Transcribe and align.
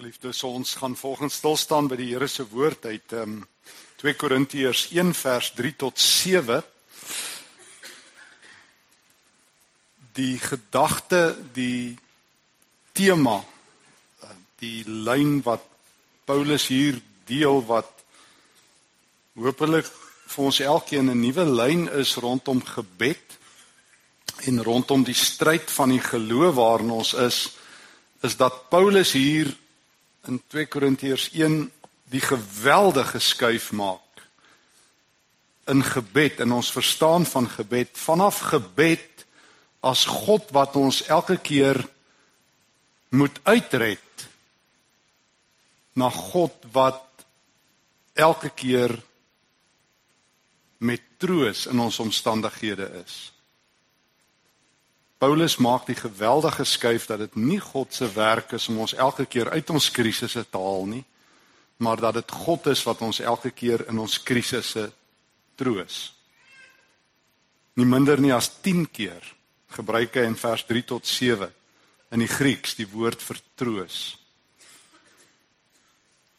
Geliefdes, 0.00 0.42
ons 0.42 0.74
gaan 0.74 0.96
volgens 0.96 1.34
stil 1.34 1.58
staan 1.60 1.88
by 1.90 1.96
die 2.00 2.06
Here 2.14 2.24
se 2.24 2.46
woord 2.48 2.86
uit 2.88 3.12
ehm 3.12 3.34
um, 3.34 3.42
2 4.00 4.14
Korintiërs 4.16 4.86
1 4.96 5.10
vers 5.12 5.50
3 5.58 5.74
tot 5.76 6.00
7. 6.00 6.62
Die 10.16 10.38
gedagte, 10.40 11.36
die 11.52 11.98
tema, 12.96 13.36
die 14.64 14.88
lyn 14.88 15.42
wat 15.44 15.68
Paulus 16.24 16.70
hier 16.72 16.96
deel 17.28 17.60
wat 17.68 17.92
hopelik 19.36 19.84
vir 20.32 20.44
ons 20.48 20.64
elkeen 20.64 21.12
'n 21.12 21.20
nuwe 21.28 21.44
lyn 21.44 21.88
is 21.92 22.16
rondom 22.16 22.64
gebed 22.64 23.40
en 24.48 24.64
rondom 24.64 25.04
die 25.04 25.20
stryd 25.28 25.68
van 25.70 25.92
die 25.92 26.04
geloof 26.12 26.54
waarin 26.54 26.90
ons 26.90 27.12
is, 27.12 27.50
is 28.24 28.40
dat 28.40 28.70
Paulus 28.72 29.12
hier 29.12 29.58
in 30.28 30.42
2 30.46 30.66
Korintiërs 30.66 31.30
1 31.32 31.72
die 32.10 32.20
geweldige 32.20 33.18
skuif 33.18 33.70
maak 33.72 34.24
in 35.70 35.84
gebed 35.84 36.40
en 36.40 36.52
ons 36.52 36.72
verstaan 36.72 37.26
van 37.26 37.48
gebed 37.48 37.90
vanaf 37.94 38.40
gebed 38.52 39.24
as 39.80 40.04
God 40.04 40.50
wat 40.50 40.76
ons 40.76 41.02
elke 41.06 41.38
keer 41.38 41.78
moet 43.08 43.40
uitred 43.42 44.26
na 45.92 46.10
God 46.10 46.54
wat 46.72 47.06
elke 48.14 48.50
keer 48.50 48.92
met 50.78 51.02
troos 51.20 51.66
in 51.66 51.80
ons 51.80 51.98
omstandighede 52.00 52.86
is. 53.04 53.32
Paulus 55.20 55.58
maak 55.60 55.84
die 55.84 55.98
geweldige 55.98 56.64
skuif 56.64 57.04
dat 57.10 57.18
dit 57.20 57.34
nie 57.36 57.58
God 57.60 57.92
se 57.92 58.06
werk 58.12 58.54
is 58.56 58.68
om 58.72 58.78
ons 58.80 58.94
elke 58.96 59.26
keer 59.28 59.50
uit 59.52 59.70
ons 59.70 59.90
krisisse 59.92 60.46
te 60.48 60.58
haal 60.58 60.86
nie, 60.88 61.02
maar 61.76 62.00
dat 62.00 62.16
dit 62.16 62.32
God 62.44 62.70
is 62.72 62.80
wat 62.88 63.02
ons 63.04 63.20
elke 63.20 63.52
keer 63.52 63.84
in 63.92 64.00
ons 64.00 64.16
krisisse 64.24 64.86
troos. 65.60 65.98
Nie 67.76 67.84
minder 67.84 68.20
nie 68.20 68.32
as 68.32 68.48
10 68.64 68.88
keer 68.88 69.20
gebruik 69.76 70.16
hy 70.16 70.24
in 70.24 70.40
vers 70.40 70.64
3 70.64 70.86
tot 70.88 71.06
7 71.06 71.52
in 72.16 72.24
die 72.24 72.32
Grieks 72.32 72.78
die 72.80 72.88
woord 72.88 73.20
vir 73.20 73.44
troos. 73.60 74.00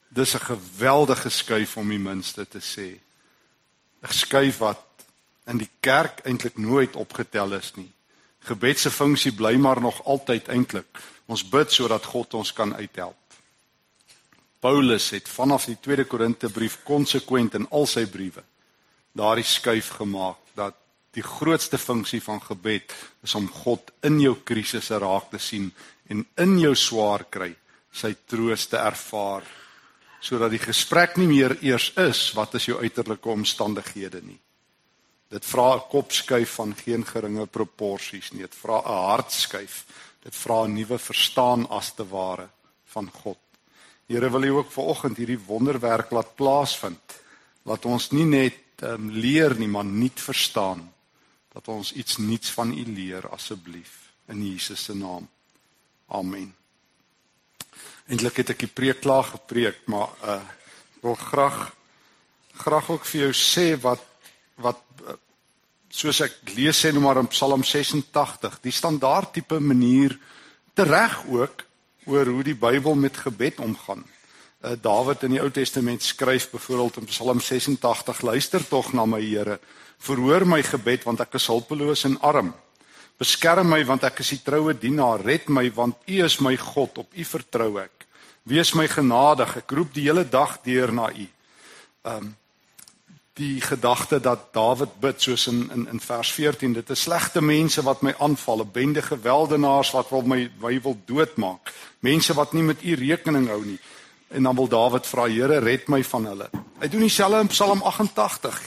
Dis 0.09 0.35
'n 0.35 0.45
geweldige 0.49 1.29
skuif 1.29 1.77
om 1.77 1.89
die 1.89 2.01
minste 2.01 2.49
te 2.49 2.59
sê. 2.59 2.97
'n 4.01 4.13
Skuif 4.13 4.57
wat 4.57 4.83
in 5.45 5.57
die 5.57 5.69
kerk 5.79 6.25
eintlik 6.25 6.57
nooit 6.57 6.95
opgetel 6.95 7.53
is 7.53 7.75
nie. 7.75 7.93
Gebed 8.47 8.79
se 8.79 8.91
funksie 8.91 9.31
bly 9.37 9.55
maar 9.61 9.81
nog 9.81 10.03
altyd 10.05 10.47
eintlik. 10.49 11.01
Ons 11.25 11.43
bid 11.47 11.71
sodat 11.71 12.05
God 12.05 12.33
ons 12.33 12.53
kan 12.53 12.73
uithelp. 12.75 13.17
Paulus 14.61 15.09
het 15.09 15.29
vanaf 15.29 15.65
die 15.65 15.77
Tweede 15.81 16.05
Korintebrief 16.05 16.81
konsekwent 16.85 17.55
in 17.57 17.67
al 17.71 17.87
sy 17.89 18.05
briewe 18.05 18.43
daardie 19.17 19.47
skuif 19.47 19.89
gemaak 19.99 20.53
dat 20.55 20.77
die 21.15 21.23
grootste 21.23 21.77
funksie 21.77 22.21
van 22.23 22.39
gebed 22.43 22.93
is 23.25 23.33
om 23.35 23.49
God 23.51 23.91
in 24.07 24.19
jou 24.23 24.37
krisisse 24.47 24.99
raak 25.01 25.31
te 25.33 25.39
sien 25.41 25.71
en 26.07 26.23
in 26.39 26.53
jou 26.61 26.75
swaar 26.75 27.25
kry 27.33 27.51
sy 27.91 28.13
troos 28.27 28.69
te 28.71 28.79
ervaar 28.79 29.43
sodat 30.23 30.53
die 30.53 30.61
gesprek 30.61 31.17
nie 31.19 31.27
meer 31.27 31.57
eers 31.59 31.89
is 31.99 32.29
wat 32.37 32.55
is 32.55 32.69
jou 32.69 32.79
uiterlike 32.79 33.33
omstandighede 33.33 34.23
nie 34.23 34.39
Dit 35.31 35.45
vra 35.45 35.75
'n 35.75 35.87
kopskuif 35.89 36.49
van 36.59 36.75
geen 36.75 37.05
geringe 37.05 37.47
proporsies 37.47 38.31
nie. 38.31 38.41
Dit 38.41 38.55
vra 38.55 38.81
'n 38.83 39.07
hartskuif. 39.09 39.85
Dit 40.19 40.35
vra 40.35 40.63
'n 40.63 40.73
nuwe 40.73 40.99
verstaan 40.99 41.69
as 41.69 41.93
te 41.93 42.07
ware 42.07 42.49
van 42.85 43.11
God. 43.11 43.37
Here 44.07 44.29
wil 44.29 44.43
U 44.43 44.49
ook 44.49 44.71
vanoggend 44.71 45.17
hierdie 45.17 45.39
wonderwerk 45.39 46.11
laat 46.11 46.35
plaasvind. 46.35 47.21
Laat 47.63 47.85
ons 47.85 48.09
nie 48.11 48.25
net 48.25 48.83
um, 48.83 49.11
leer 49.11 49.55
nie, 49.55 49.67
maar 49.67 49.85
nuut 49.85 50.19
verstaan. 50.19 50.93
Dat 51.53 51.67
ons 51.67 51.93
iets 51.93 52.17
nuuts 52.17 52.51
van 52.51 52.71
U 52.71 52.85
leer 52.85 53.29
asseblief 53.29 54.11
in 54.27 54.51
Jesus 54.51 54.83
se 54.83 54.95
naam. 54.95 55.29
Amen. 56.07 56.55
Eintlik 58.07 58.35
het 58.35 58.49
ek 58.49 58.59
die 58.59 58.67
preek 58.67 58.99
klaar 58.99 59.23
gepreek, 59.23 59.87
maar 59.87 60.09
uh 60.23 60.41
wil 61.01 61.15
graag 61.15 61.75
graag 62.53 62.89
ook 62.89 63.05
vir 63.05 63.21
jou 63.21 63.33
sê 63.33 63.73
wat 63.81 64.03
wat 64.61 64.77
soos 65.91 66.21
ek 66.23 66.55
lees 66.55 66.79
sê 66.79 66.91
nou 66.95 67.03
maar 67.03 67.19
in 67.21 67.29
Psalm 67.31 67.63
86, 67.67 68.59
die 68.63 68.73
standaard 68.73 69.33
tipe 69.35 69.59
manier 69.59 70.15
tereg 70.73 71.19
ook 71.27 71.65
oor 72.09 72.31
hoe 72.31 72.43
die 72.43 72.57
Bybel 72.57 72.95
met 72.95 73.19
gebed 73.19 73.59
omgaan. 73.59 74.03
Uh, 74.61 74.75
Dawid 74.79 75.23
in 75.25 75.35
die 75.35 75.41
Ou 75.41 75.49
Testament 75.51 76.03
skryf 76.05 76.49
byvoorbeeld 76.51 77.01
in 77.01 77.09
Psalm 77.11 77.39
86: 77.41 78.21
Luister 78.21 78.67
tog 78.67 78.93
na 78.93 79.05
my 79.05 79.21
Here, 79.21 79.59
verhoor 80.01 80.45
my 80.45 80.61
gebed 80.63 81.05
want 81.05 81.21
ek 81.21 81.37
is 81.37 81.49
hulpeloos 81.49 82.05
en 82.09 82.19
arm. 82.21 82.53
Beskerm 83.21 83.69
my 83.69 83.83
want 83.85 84.03
ek 84.03 84.19
is 84.19 84.31
'n 84.33 84.41
troue 84.45 84.73
dienaar, 84.73 85.21
red 85.21 85.49
my 85.49 85.69
want 85.73 85.97
U 86.07 86.23
is 86.25 86.39
my 86.39 86.55
God, 86.55 86.97
op 86.97 87.13
U 87.13 87.23
vertrou 87.23 87.77
ek. 87.77 88.05
Wees 88.43 88.73
my 88.73 88.87
genadig, 88.87 89.57
ek 89.57 89.71
roep 89.71 89.93
die 89.93 90.09
hele 90.09 90.23
dag 90.23 90.61
deur 90.63 90.91
na 90.91 91.11
U. 91.11 91.27
Um 92.03 92.35
die 93.41 93.61
gedagte 93.61 94.19
dat 94.21 94.51
Dawid 94.53 94.99
bid 95.01 95.21
soos 95.21 95.47
in 95.49 95.69
in 95.73 95.87
in 95.91 95.99
vers 95.99 96.31
14 96.31 96.73
dit 96.73 96.89
is 96.89 97.01
slegte 97.07 97.41
mense 97.41 97.81
wat 97.81 98.01
my 98.05 98.13
aanval, 98.19 98.65
bende 98.65 99.01
geweldenaars 99.01 99.91
wat 99.95 100.09
wil 100.09 100.21
my 100.21 100.45
my 100.61 100.75
wil 100.81 100.97
doodmaak. 101.05 101.73
Mense 101.99 102.33
wat 102.37 102.53
nie 102.53 102.63
met 102.63 102.83
u 102.83 102.95
rekening 102.95 103.47
hou 103.49 103.61
nie. 103.65 103.79
En 104.29 104.43
dan 104.43 104.55
wil 104.55 104.67
Dawid 104.67 105.07
vra 105.07 105.27
Here 105.27 105.59
red 105.59 105.87
my 105.87 106.03
van 106.03 106.25
hulle. 106.25 106.49
Hy 106.79 106.87
doen 106.87 107.05
dieselfde 107.07 107.39
in 107.39 107.51
Psalm 107.53 107.81
88. 107.81 108.61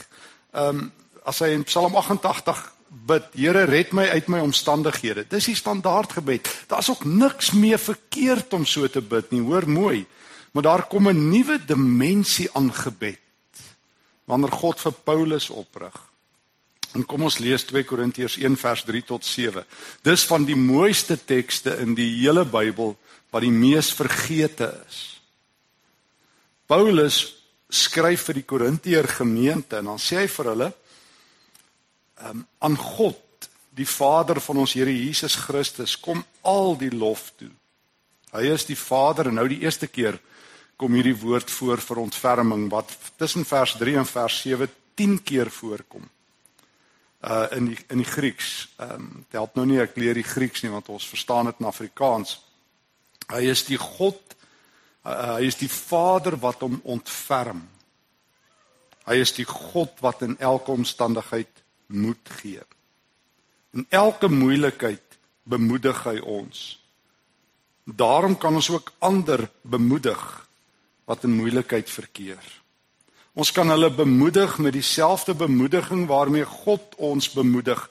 Ehm 0.51 0.67
um, 0.67 0.91
as 1.25 1.39
hy 1.41 1.55
in 1.55 1.63
Psalm 1.65 1.95
88 1.95 2.59
bid, 3.07 3.31
Here 3.33 3.63
red 3.65 3.93
my 3.93 4.05
uit 4.09 4.27
my 4.27 4.39
omstandighede. 4.39 5.25
Dis 5.29 5.49
die 5.49 5.55
standaard 5.55 6.13
gebed. 6.19 6.49
Daar's 6.67 6.89
ook 6.89 7.05
niks 7.05 7.51
meer 7.51 7.79
verkeerd 7.79 8.53
om 8.53 8.65
so 8.65 8.87
te 8.87 9.01
bid 9.01 9.31
nie. 9.31 9.41
Hoor 9.41 9.69
mooi. 9.69 10.05
Maar 10.51 10.63
daar 10.63 10.87
kom 10.87 11.07
'n 11.09 11.29
nuwe 11.29 11.59
dimensie 11.65 12.49
aan 12.53 12.73
gebed 12.73 13.24
wanneer 14.25 14.51
God 14.51 14.81
vir 14.81 14.93
Paulus 15.05 15.49
oprig. 15.53 15.95
En 16.95 17.03
kom 17.05 17.25
ons 17.27 17.39
lees 17.43 17.65
2 17.67 17.83
Korintiërs 17.87 18.37
1 18.39 18.55
vers 18.57 18.85
3 18.87 19.01
tot 19.03 19.25
7. 19.25 19.65
Dis 20.05 20.23
van 20.29 20.45
die 20.47 20.55
mooiste 20.55 21.17
tekste 21.17 21.75
in 21.83 21.95
die 21.97 22.07
hele 22.21 22.45
Bybel 22.47 22.95
wat 23.33 23.43
die 23.43 23.51
mees 23.51 23.91
vergete 23.93 24.71
is. 24.87 25.01
Paulus 26.71 27.19
skryf 27.69 28.29
vir 28.29 28.39
die 28.39 28.47
Korintiër 28.47 29.09
gemeente 29.19 29.81
en 29.81 29.91
dan 29.91 30.01
sê 30.01 30.23
hy 30.23 30.29
vir 30.31 30.49
hulle 30.53 30.69
um, 32.23 32.45
aan 32.63 32.77
God 32.79 33.49
die 33.75 33.87
Vader 33.89 34.39
van 34.39 34.61
ons 34.63 34.77
Here 34.77 34.93
Jesus 34.93 35.35
Christus 35.35 35.97
kom 35.99 36.23
al 36.47 36.77
die 36.79 36.93
lof 36.93 37.33
toe. 37.35 37.51
Hy 38.31 38.47
is 38.53 38.65
die 38.69 38.79
Vader 38.79 39.29
en 39.29 39.37
nou 39.39 39.47
die 39.51 39.61
eerste 39.65 39.91
keer 39.91 40.17
kom 40.75 40.93
hierdie 40.97 41.15
woord 41.17 41.51
voor 41.51 41.81
vir 41.81 42.01
ontferming 42.03 42.67
wat 42.69 42.91
tussen 43.17 43.45
vers 43.45 43.75
3 43.79 43.97
en 44.01 44.05
vers 44.09 44.41
7 44.41 44.69
10 44.95 45.23
keer 45.23 45.51
voorkom. 45.51 46.03
Uh 47.25 47.45
in 47.51 47.71
die 47.71 47.77
in 47.89 48.03
die 48.03 48.11
Grieks. 48.11 48.67
Ehm 48.77 48.91
um, 48.93 49.09
dit 49.25 49.39
help 49.39 49.55
nou 49.55 49.65
nie 49.65 49.79
ek 49.81 49.95
leer 49.95 50.13
die 50.13 50.27
Grieks 50.27 50.63
nie 50.63 50.71
want 50.71 50.89
ons 50.89 51.07
verstaan 51.07 51.45
dit 51.45 51.59
in 51.59 51.65
Afrikaans. 51.65 52.39
Hy 53.31 53.41
is 53.49 53.65
die 53.65 53.79
God 53.81 54.35
uh, 55.05 55.35
hy 55.37 55.47
is 55.47 55.57
die 55.59 55.71
Vader 55.71 56.37
wat 56.39 56.61
hom 56.65 56.79
ontferm. 56.83 57.63
Hy 59.05 59.19
is 59.21 59.35
die 59.37 59.45
God 59.45 59.99
wat 60.01 60.23
in 60.25 60.37
elke 60.39 60.71
omstandigheid 60.71 61.61
moed 61.87 62.29
gee. 62.41 62.63
In 63.73 63.85
elke 63.89 64.27
moeilikheid 64.31 65.19
bemoedig 65.43 66.03
hy 66.07 66.19
ons. 66.19 66.79
Daarom 67.85 68.37
kan 68.37 68.55
ons 68.55 68.69
ook 68.69 68.91
ander 68.99 69.49
bemoedig 69.61 70.44
wat 71.05 71.23
in 71.23 71.37
moeilikheid 71.37 71.89
verkeer. 71.89 72.43
Ons 73.35 73.51
kan 73.51 73.69
hulle 73.69 73.89
bemoedig 73.91 74.57
met 74.63 74.73
dieselfde 74.73 75.33
bemoediging 75.35 76.05
waarmee 76.07 76.45
God 76.45 76.95
ons 76.97 77.27
bemoedig. 77.33 77.81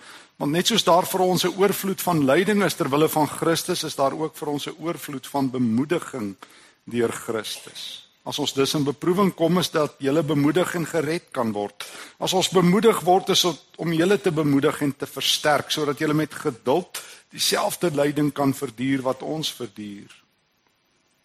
Want 0.40 0.52
net 0.52 0.66
soos 0.66 0.84
daar 0.84 1.06
vir 1.06 1.20
ons 1.20 1.44
'n 1.44 1.56
oorvloed 1.60 2.00
van 2.02 2.24
lyding 2.24 2.64
is 2.64 2.74
ter 2.74 2.88
wille 2.88 3.08
van 3.08 3.28
Christus, 3.28 3.84
is 3.84 3.94
daar 3.94 4.12
ook 4.12 4.36
vir 4.36 4.48
ons 4.48 4.66
'n 4.66 4.76
oorvloed 4.80 5.26
van 5.26 5.50
bemoediging 5.50 6.36
deur 6.84 7.12
Christus. 7.12 8.08
As 8.24 8.38
ons 8.38 8.52
dus 8.52 8.74
in 8.74 8.84
beproewing 8.84 9.34
kom, 9.34 9.58
is 9.58 9.70
dat 9.70 9.94
julle 9.98 10.22
bemoedig 10.22 10.74
en 10.74 10.86
gered 10.86 11.30
kan 11.30 11.52
word. 11.52 11.84
As 12.18 12.32
ons 12.32 12.48
bemoedig 12.48 13.00
word, 13.00 13.28
is 13.28 13.42
dit 13.42 13.60
om 13.76 13.92
julle 13.92 14.20
te 14.20 14.32
bemoedig 14.32 14.80
en 14.80 14.96
te 14.96 15.06
versterk 15.06 15.70
sodat 15.70 15.98
julle 15.98 16.14
met 16.14 16.34
geduld 16.34 17.02
dieselfde 17.30 17.90
lyding 17.90 18.32
kan 18.32 18.54
verduur 18.54 19.02
wat 19.02 19.22
ons 19.22 19.52
verduur. 19.52 20.23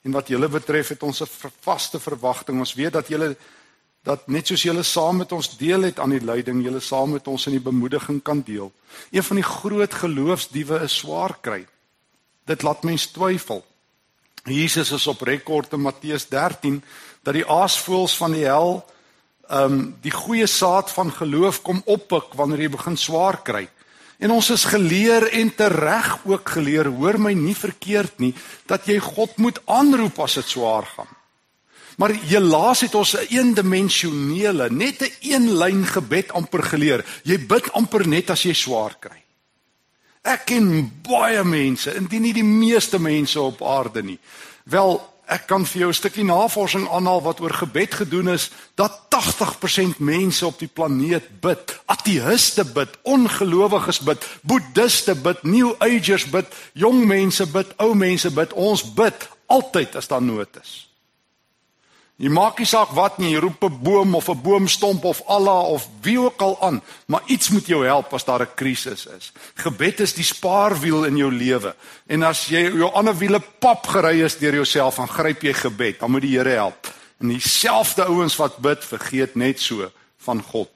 En 0.09 0.15
wat 0.17 0.31
julle 0.33 0.47
betref 0.49 0.87
het 0.89 1.03
ons 1.05 1.21
'n 1.21 1.51
vaste 1.61 1.99
verwagting. 1.99 2.59
Ons 2.59 2.73
weet 2.73 2.93
dat 2.93 3.07
julle 3.07 3.35
dat 4.03 4.27
net 4.27 4.47
soos 4.47 4.63
julle 4.63 4.83
saam 4.83 5.17
met 5.17 5.31
ons 5.31 5.57
deel 5.57 5.81
het 5.81 5.99
aan 5.99 6.09
die 6.09 6.23
lyding, 6.23 6.63
julle 6.63 6.79
saam 6.79 7.11
met 7.11 7.27
ons 7.27 7.45
in 7.45 7.51
die 7.51 7.61
bemoediging 7.61 8.21
kan 8.23 8.41
deel. 8.41 8.71
Een 9.11 9.23
van 9.23 9.35
die 9.35 9.45
groot 9.45 9.93
geloofsdiewe 9.93 10.79
is 10.81 10.97
swaar 10.97 11.37
kry. 11.41 11.67
Dit 12.45 12.61
laat 12.61 12.83
mens 12.83 13.05
twyfel. 13.11 13.65
Jesus 14.45 14.91
is 14.91 15.07
op 15.07 15.21
rekord 15.21 15.73
in 15.73 15.81
Matteus 15.81 16.27
13 16.27 16.83
dat 17.23 17.33
die 17.33 17.45
aasvoëls 17.45 18.17
van 18.17 18.31
die 18.31 18.45
hel 18.45 18.85
ehm 19.49 19.73
um, 19.73 19.95
die 20.01 20.11
goeie 20.11 20.47
saad 20.47 20.91
van 20.91 21.11
geloof 21.11 21.61
kom 21.61 21.81
oppik 21.85 22.33
wanneer 22.33 22.59
jy 22.59 22.69
begin 22.69 22.97
swaar 22.97 23.41
kry. 23.43 23.69
En 24.19 24.33
ons 24.35 24.49
is 24.51 24.65
geleer 24.67 25.29
en 25.39 25.53
tereg 25.55 26.09
ook 26.27 26.49
geleer, 26.57 26.89
hoor 26.91 27.19
my 27.19 27.31
nie 27.33 27.55
verkeerd 27.55 28.19
nie, 28.19 28.33
dat 28.67 28.87
jy 28.89 28.97
God 28.99 29.37
moet 29.39 29.61
aanroep 29.65 30.19
as 30.19 30.35
dit 30.41 30.51
swaar 30.55 30.87
gaan. 30.91 31.13
Maar 31.99 32.15
helaas 32.27 32.81
het 32.83 32.95
ons 32.95 33.15
'n 33.15 33.27
eendimensionele, 33.29 34.69
net 34.69 35.01
'n 35.01 35.03
een, 35.03 35.31
een 35.31 35.57
lyn 35.57 35.85
gebed 35.85 36.31
amper 36.31 36.63
geleer. 36.63 37.05
Jy 37.23 37.45
bid 37.47 37.71
amper 37.71 38.07
net 38.07 38.29
as 38.29 38.43
jy 38.43 38.53
swaar 38.53 38.95
kry. 38.99 39.23
Ek 40.21 40.45
ken 40.45 40.91
baie 41.01 41.43
mense, 41.43 41.95
indien 41.95 42.21
nie 42.21 42.33
die 42.33 42.43
meeste 42.43 42.99
mense 42.99 43.39
op 43.41 43.61
aarde 43.63 44.03
nie. 44.03 44.19
Wel, 44.63 44.99
Ek 45.29 45.45
kan 45.45 45.65
vir 45.65 45.81
jou 45.81 45.89
'n 45.89 45.93
stukkie 45.93 46.23
navorsing 46.25 46.89
aanhaal 46.89 47.21
wat 47.21 47.39
oor 47.39 47.53
gebed 47.53 47.93
gedoen 47.93 48.29
is 48.29 48.49
dat 48.75 49.09
80% 49.09 49.99
mense 49.99 50.45
op 50.45 50.59
die 50.59 50.67
planeet 50.67 51.41
bid. 51.41 51.79
Ateïste 51.85 52.65
bid, 52.65 52.97
ongelowiges 53.03 53.99
bid, 53.99 54.25
boeddiste 54.41 55.15
bid, 55.15 55.43
new 55.43 55.75
agers 55.77 56.25
bid, 56.25 56.45
jong 56.73 57.05
mense 57.05 57.45
bid, 57.45 57.67
ou 57.77 57.93
mense 57.93 58.31
bid. 58.33 58.53
Ons 58.53 58.93
bid 58.93 59.29
altyd 59.45 59.95
as 59.95 60.07
daar 60.07 60.21
nood 60.21 60.49
is. 60.61 60.88
Jy 62.19 62.27
maak 62.35 62.57
nie 62.59 62.67
saak 62.67 62.89
wat 62.97 63.15
nie, 63.21 63.29
jy 63.31 63.39
roep 63.39 63.63
'n 63.63 63.79
boom 63.79 64.15
of 64.15 64.27
'n 64.27 64.41
boomstomp 64.43 65.05
of 65.05 65.21
Allah 65.27 65.71
of 65.71 65.87
wie 66.01 66.19
ook 66.19 66.41
al 66.41 66.57
aan, 66.61 66.81
maar 67.07 67.21
iets 67.27 67.49
moet 67.49 67.65
jou 67.65 67.85
help 67.85 68.13
as 68.13 68.25
daar 68.25 68.41
'n 68.41 68.55
krisis 68.55 69.05
is. 69.05 69.31
Gebed 69.55 69.99
is 69.99 70.13
die 70.13 70.23
spaarwiel 70.23 71.05
in 71.05 71.15
jou 71.17 71.31
lewe. 71.31 71.75
En 72.07 72.23
as 72.23 72.47
jy 72.47 72.75
jou 72.75 72.91
ander 72.91 73.17
wiele 73.17 73.39
pap 73.59 73.87
gery 73.87 74.21
is 74.21 74.37
deur 74.37 74.53
jouself, 74.53 74.95
dan 74.95 75.07
gryp 75.07 75.41
jy 75.41 75.53
gebed, 75.53 75.99
dan 75.99 76.11
moet 76.11 76.21
die 76.21 76.37
Here 76.37 76.49
help. 76.49 76.93
En 77.19 77.27
dieselfde 77.27 78.05
ouens 78.05 78.35
wat 78.35 78.57
bid, 78.57 78.85
vergeet 78.85 79.35
net 79.35 79.59
so 79.59 79.91
van 80.17 80.43
God. 80.43 80.69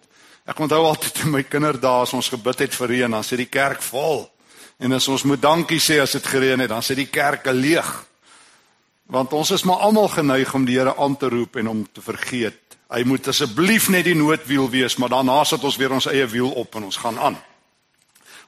Ek 0.46 0.60
onthou 0.60 0.86
altyd 0.86 1.20
in 1.24 1.32
my 1.32 1.44
kinderdae 1.44 2.02
as 2.02 2.14
ons 2.14 2.30
gebid 2.30 2.60
het 2.60 2.76
vir 2.76 2.88
reën, 2.88 3.12
dan 3.12 3.24
sit 3.24 3.38
die 3.38 3.52
kerk 3.52 3.82
vol. 3.82 4.30
En 4.80 4.92
as 4.92 5.08
ons 5.08 5.24
moet 5.24 5.42
dankie 5.42 5.80
sê 5.80 6.02
as 6.02 6.12
dit 6.12 6.26
gereën 6.26 6.60
het, 6.60 6.70
dan 6.70 6.84
sit 6.84 6.98
die 6.98 7.08
kerke 7.12 7.54
leeg. 7.54 8.06
Want 9.12 9.34
ons 9.34 9.52
is 9.52 9.64
maar 9.64 9.84
almal 9.84 10.08
geneig 10.08 10.54
om 10.54 10.66
die 10.66 10.78
Here 10.78 10.96
aan 10.96 11.18
te 11.18 11.30
roep 11.30 11.56
en 11.56 11.68
om 11.68 11.88
te 11.92 12.02
vergeet. 12.02 12.60
Hy 12.94 13.04
moet 13.04 13.28
asseblief 13.28 13.90
net 13.90 14.06
die 14.06 14.16
noodwiel 14.16 14.70
wees, 14.70 14.96
maar 15.02 15.10
daarna 15.10 15.44
sit 15.44 15.64
ons 15.64 15.78
weer 15.78 15.92
ons 15.92 16.08
eie 16.12 16.28
wiel 16.30 16.52
op 16.52 16.76
en 16.76 16.84
ons 16.84 16.98
gaan 16.98 17.20
aan. 17.20 17.38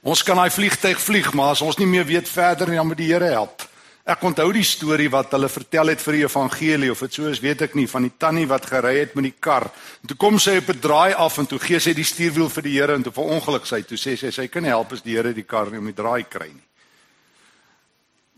Ons 0.06 0.22
kan 0.22 0.38
daai 0.38 0.50
vliegtyg 0.54 1.00
vlieg, 1.02 1.32
maar 1.34 1.56
as 1.56 1.64
ons 1.66 1.78
nie 1.80 1.88
meer 1.90 2.06
weet 2.06 2.28
verder 2.30 2.70
nie, 2.70 2.78
dan 2.78 2.86
moet 2.86 3.00
die 3.00 3.10
Here 3.10 3.32
help. 3.32 3.64
Ek 4.06 4.22
onthou 4.22 4.52
die 4.54 4.62
storie 4.62 5.08
wat 5.10 5.32
hulle 5.34 5.48
vertel 5.50 5.90
het 5.90 6.02
vir 6.04 6.14
die 6.14 6.22
evangelie 6.22 6.92
of 6.92 7.00
dit 7.02 7.16
so 7.16 7.26
is, 7.26 7.40
weet 7.42 7.64
ek 7.66 7.72
nie, 7.74 7.88
van 7.90 8.04
die 8.06 8.12
tannie 8.14 8.46
wat 8.46 8.68
gery 8.70 9.00
het 9.00 9.16
met 9.18 9.26
die 9.26 9.34
kar. 9.34 9.66
En 10.04 10.12
toe 10.12 10.16
kom 10.22 10.38
sy 10.38 10.60
op 10.60 10.70
'n 10.70 10.78
draai 10.78 11.14
af 11.14 11.38
en 11.38 11.46
toe 11.46 11.58
gee 11.58 11.80
sy 11.80 11.92
die 11.92 12.06
stuurwiel 12.06 12.48
vir 12.48 12.62
die 12.62 12.76
Here 12.78 12.94
en 12.94 13.02
toe 13.02 13.12
verongeluk 13.12 13.66
sy. 13.66 13.82
Toe 13.82 13.98
sê 13.98 14.16
sy 14.16 14.30
sy 14.30 14.46
kan 14.46 14.62
nie 14.62 14.70
help 14.70 14.92
as 14.92 15.02
die 15.02 15.16
Here 15.16 15.34
die 15.34 15.42
kar 15.42 15.70
nie 15.70 15.78
om 15.78 15.86
die 15.86 16.02
draai 16.02 16.22
kry 16.30 16.46
nie. 16.46 16.66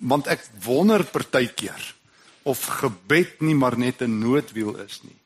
Want 0.08 0.26
ek 0.26 0.40
wonder 0.64 1.04
partykeer 1.04 1.97
of 2.48 2.64
gebed 2.80 3.40
nie 3.44 3.54
maar 3.54 3.76
net 3.78 4.02
'n 4.02 4.18
noodwiel 4.18 4.76
is 4.80 5.02
nie. 5.02 5.18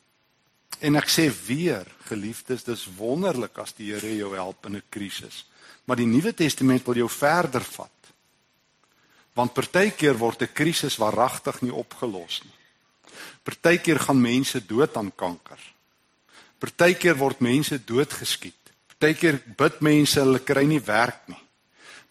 En 0.80 0.96
ek 0.96 1.08
sê 1.08 1.30
weer, 1.46 1.86
geliefdes, 2.10 2.64
dis 2.64 2.88
wonderlik 2.96 3.58
as 3.58 3.72
die 3.72 3.92
Here 3.92 4.16
jou 4.16 4.34
help 4.34 4.66
in 4.66 4.76
'n 4.76 4.82
krisis. 4.88 5.46
Maar 5.84 5.96
die 5.96 6.06
Nuwe 6.06 6.34
Testament 6.34 6.84
wil 6.84 6.94
jou 6.94 7.08
verder 7.08 7.62
vat. 7.62 8.00
Want 9.34 9.54
partykeer 9.54 10.18
word 10.18 10.42
'n 10.42 10.52
krisis 10.52 10.96
waaragtig 10.96 11.60
nie 11.62 11.72
opgelos 11.72 12.42
nie. 12.44 12.58
Partykeer 13.42 13.98
gaan 13.98 14.20
mense 14.20 14.66
dood 14.66 14.96
aan 14.96 15.12
kanker. 15.14 15.60
Partykeer 16.58 17.16
word 17.16 17.40
mense 17.40 17.84
doodgeskiet. 17.84 18.72
Partykeer 18.86 19.42
bid 19.56 19.80
mense 19.80 20.20
hulle 20.20 20.38
kry 20.38 20.64
nie 20.64 20.80
werk 20.80 21.28
nie. 21.28 21.42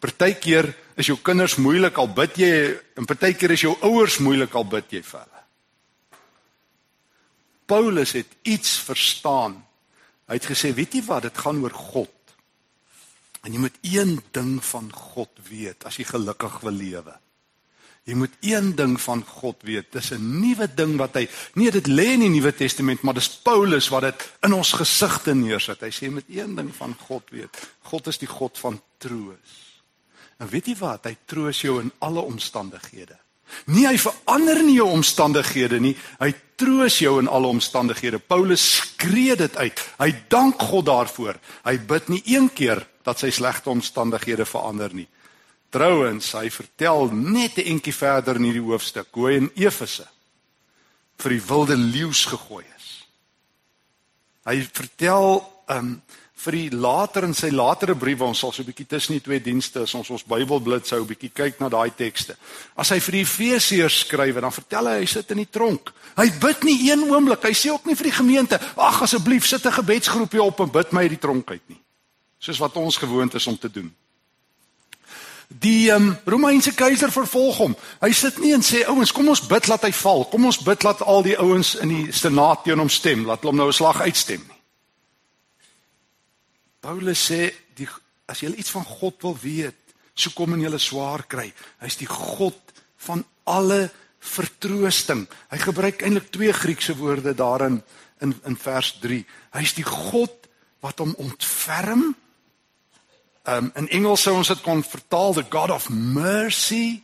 Partykeer 0.02 0.72
is 0.98 1.12
jou 1.12 1.18
kinders 1.22 1.60
moeilik 1.62 1.98
al 2.02 2.10
bid 2.10 2.40
jy 2.42 2.54
en 2.98 3.06
partykeer 3.10 3.54
is 3.54 3.66
jou 3.68 3.76
ouers 3.86 4.18
moeilik 4.24 4.56
al 4.58 4.66
bid 4.66 4.98
jy 4.98 5.02
vir 5.06 5.20
hulle. 5.20 5.44
Paulus 7.72 8.16
het 8.18 8.32
iets 8.44 8.80
verstaan. 8.84 9.62
Hy 10.28 10.40
het 10.40 10.48
gesê, 10.50 10.74
weet 10.76 10.98
jy 10.98 11.04
wat, 11.08 11.28
dit 11.30 11.38
gaan 11.44 11.62
oor 11.64 11.76
God. 11.76 12.12
En 13.46 13.54
jy 13.54 13.62
moet 13.62 13.78
een 13.86 14.18
ding 14.36 14.58
van 14.66 14.90
God 14.94 15.32
weet 15.48 15.86
as 15.88 15.98
jy 15.98 16.06
gelukkig 16.10 16.60
wil 16.66 16.76
lewe. 16.76 17.16
Jy 18.10 18.18
moet 18.18 18.34
een 18.42 18.72
ding 18.76 18.96
van 19.02 19.22
God 19.26 19.62
weet. 19.64 19.92
Dis 19.94 20.12
'n 20.12 20.42
nuwe 20.42 20.68
ding 20.76 20.98
wat 20.98 21.14
hy 21.16 21.30
nee, 21.54 21.72
dit 21.72 21.88
lê 21.88 22.14
in 22.14 22.20
die 22.26 22.30
Nuwe 22.30 22.54
Testament, 22.54 23.02
maar 23.02 23.14
dis 23.14 23.30
Paulus 23.30 23.90
wat 23.90 24.02
dit 24.02 24.30
in 24.42 24.54
ons 24.54 24.74
gesigte 24.74 25.34
neersit. 25.34 25.82
Hy 25.82 25.90
sê 25.90 26.06
jy 26.06 26.10
moet 26.10 26.30
een 26.30 26.56
ding 26.56 26.76
van 26.76 26.96
God 27.08 27.30
weet. 27.30 27.58
God 27.84 28.08
is 28.08 28.18
die 28.18 28.28
God 28.28 28.58
van 28.58 28.82
troos. 28.98 29.71
En 30.42 30.50
weet 30.50 30.72
jy 30.72 30.78
wat? 30.80 31.06
Hy 31.06 31.16
troos 31.30 31.62
jou 31.62 31.78
in 31.84 31.92
alle 32.02 32.24
omstandighede. 32.26 33.18
Nie 33.70 33.86
hy 33.90 33.98
verander 34.00 34.62
nie 34.64 34.78
jou 34.80 34.88
omstandighede 34.90 35.78
nie. 35.84 35.94
Hy 36.22 36.32
troos 36.60 36.98
jou 37.04 37.18
in 37.22 37.30
alle 37.30 37.52
omstandighede. 37.52 38.20
Paulus 38.20 38.64
skree 38.78 39.36
dit 39.38 39.58
uit. 39.58 39.84
Hy 40.00 40.10
dank 40.32 40.62
God 40.72 40.88
daarvoor. 40.90 41.38
Hy 41.68 41.76
bid 41.90 42.10
nie 42.10 42.22
een 42.26 42.50
keer 42.56 42.82
dat 43.06 43.22
sy 43.22 43.30
slegte 43.34 43.70
omstandighede 43.74 44.48
verander 44.48 44.94
nie. 44.96 45.08
Trouwens, 45.72 46.34
hy 46.36 46.50
vertel 46.52 47.12
net 47.14 47.58
'n 47.58 47.78
entjie 47.78 47.94
verder 47.96 48.36
in 48.36 48.44
hierdie 48.44 48.66
hoofstuk 48.66 49.08
hoe 49.12 49.30
hy 49.30 49.36
in 49.38 49.52
Efese 49.56 50.08
vir 51.18 51.30
die 51.30 51.46
wilde 51.48 51.78
leeu's 51.78 52.26
gegooi 52.26 52.66
is. 52.78 53.08
Hy 54.46 54.62
vertel 54.74 55.46
um 55.70 56.02
vir 56.42 56.58
die 56.58 56.70
later 56.74 57.26
in 57.28 57.36
sy 57.38 57.52
latere 57.54 57.94
briewe 57.98 58.26
ons 58.26 58.40
sal 58.42 58.52
so 58.52 58.62
'n 58.62 58.70
bietjie 58.72 58.88
tussen 58.88 59.14
die 59.14 59.22
twee 59.22 59.40
dienste 59.40 59.82
as 59.82 59.94
ons 59.94 60.10
ons 60.10 60.24
Bybel 60.24 60.60
blitsou 60.60 61.02
'n 61.02 61.08
bietjie 61.08 61.32
kyk 61.34 61.60
na 61.60 61.70
daai 61.70 61.92
tekste. 61.96 62.36
As 62.76 62.90
hy 62.90 63.00
vir 63.00 63.12
die 63.12 63.22
Efesiërs 63.22 64.00
skryf, 64.00 64.40
dan 64.40 64.52
vertel 64.52 64.88
hy 64.88 65.00
hy 65.00 65.06
sit 65.06 65.32
in 65.32 65.38
die 65.38 65.50
tronk. 65.50 65.92
Hy 66.18 66.30
bid 66.40 66.64
nie 66.64 66.92
een 66.92 67.04
oomblik. 67.10 67.44
Hy 67.44 67.54
sê 67.54 67.72
ook 67.72 67.86
nie 67.86 67.96
vir 67.96 68.04
die 68.04 68.18
gemeente, 68.18 68.60
"Ag 68.78 69.02
asseblief 69.02 69.46
sit 69.46 69.66
'n 69.66 69.72
gebedsgroepie 69.72 70.42
op 70.42 70.60
en 70.60 70.72
bid 70.72 70.92
my 70.92 71.02
uit 71.02 71.10
die 71.10 71.20
tronk 71.20 71.52
uit 71.52 71.70
nie." 71.70 71.80
Soos 72.40 72.58
wat 72.58 72.76
ons 72.76 72.98
gewoond 72.98 73.34
is 73.34 73.48
om 73.48 73.58
te 73.58 73.70
doen. 73.70 73.94
Die 75.60 75.92
um, 75.92 76.18
Romeinse 76.26 76.72
keiser 76.72 77.12
vervolg 77.12 77.58
hom. 77.58 77.76
Hy 78.02 78.12
sit 78.12 78.40
nie 78.40 78.54
en 78.54 78.62
sê 78.62 78.88
ouens, 78.88 79.12
kom 79.12 79.28
ons 79.28 79.48
bid 79.48 79.68
laat 79.68 79.84
hy 79.84 79.92
val. 79.92 80.26
Kom 80.26 80.46
ons 80.46 80.64
bid 80.64 80.84
laat 80.84 81.02
al 81.02 81.22
die 81.24 81.38
ouens 81.38 81.76
in 81.76 81.90
die 81.90 82.12
senaat 82.12 82.64
teen 82.64 82.80
hom 82.80 82.90
stem, 82.90 83.26
laat 83.26 83.44
hom 83.44 83.56
nou 83.56 83.68
'n 83.68 83.74
slag 83.74 84.02
uitstem. 84.02 84.51
Paulus 86.82 87.28
sê 87.30 87.52
die 87.78 87.88
as 88.32 88.42
jy 88.42 88.52
iets 88.56 88.72
van 88.74 88.86
God 88.88 89.22
wil 89.26 89.36
weet, 89.38 89.78
so 90.16 90.34
kom 90.36 90.56
in 90.56 90.64
julle 90.64 90.80
swaar 90.82 91.26
kry. 91.30 91.50
Hy's 91.82 91.98
die 92.00 92.10
God 92.10 92.58
van 93.06 93.24
alle 93.50 93.90
vertroosting. 94.22 95.26
Hy 95.52 95.60
gebruik 95.62 96.04
eintlik 96.06 96.30
twee 96.34 96.54
Griekse 96.54 96.96
woorde 96.98 97.34
daarin 97.38 97.82
in 98.22 98.34
in 98.48 98.58
vers 98.58 98.94
3. 99.02 99.22
Hy's 99.58 99.76
die 99.78 99.86
God 99.88 100.48
wat 100.82 101.02
hom 101.02 101.14
ontferm. 101.22 102.12
Um 103.50 103.72
in 103.76 103.90
Engels 103.90 104.26
sou 104.26 104.36
ons 104.38 104.54
dit 104.54 104.62
kon 104.66 104.84
vertaal 104.86 105.38
the 105.38 105.46
God 105.50 105.74
of 105.74 105.90
mercy. 105.90 107.02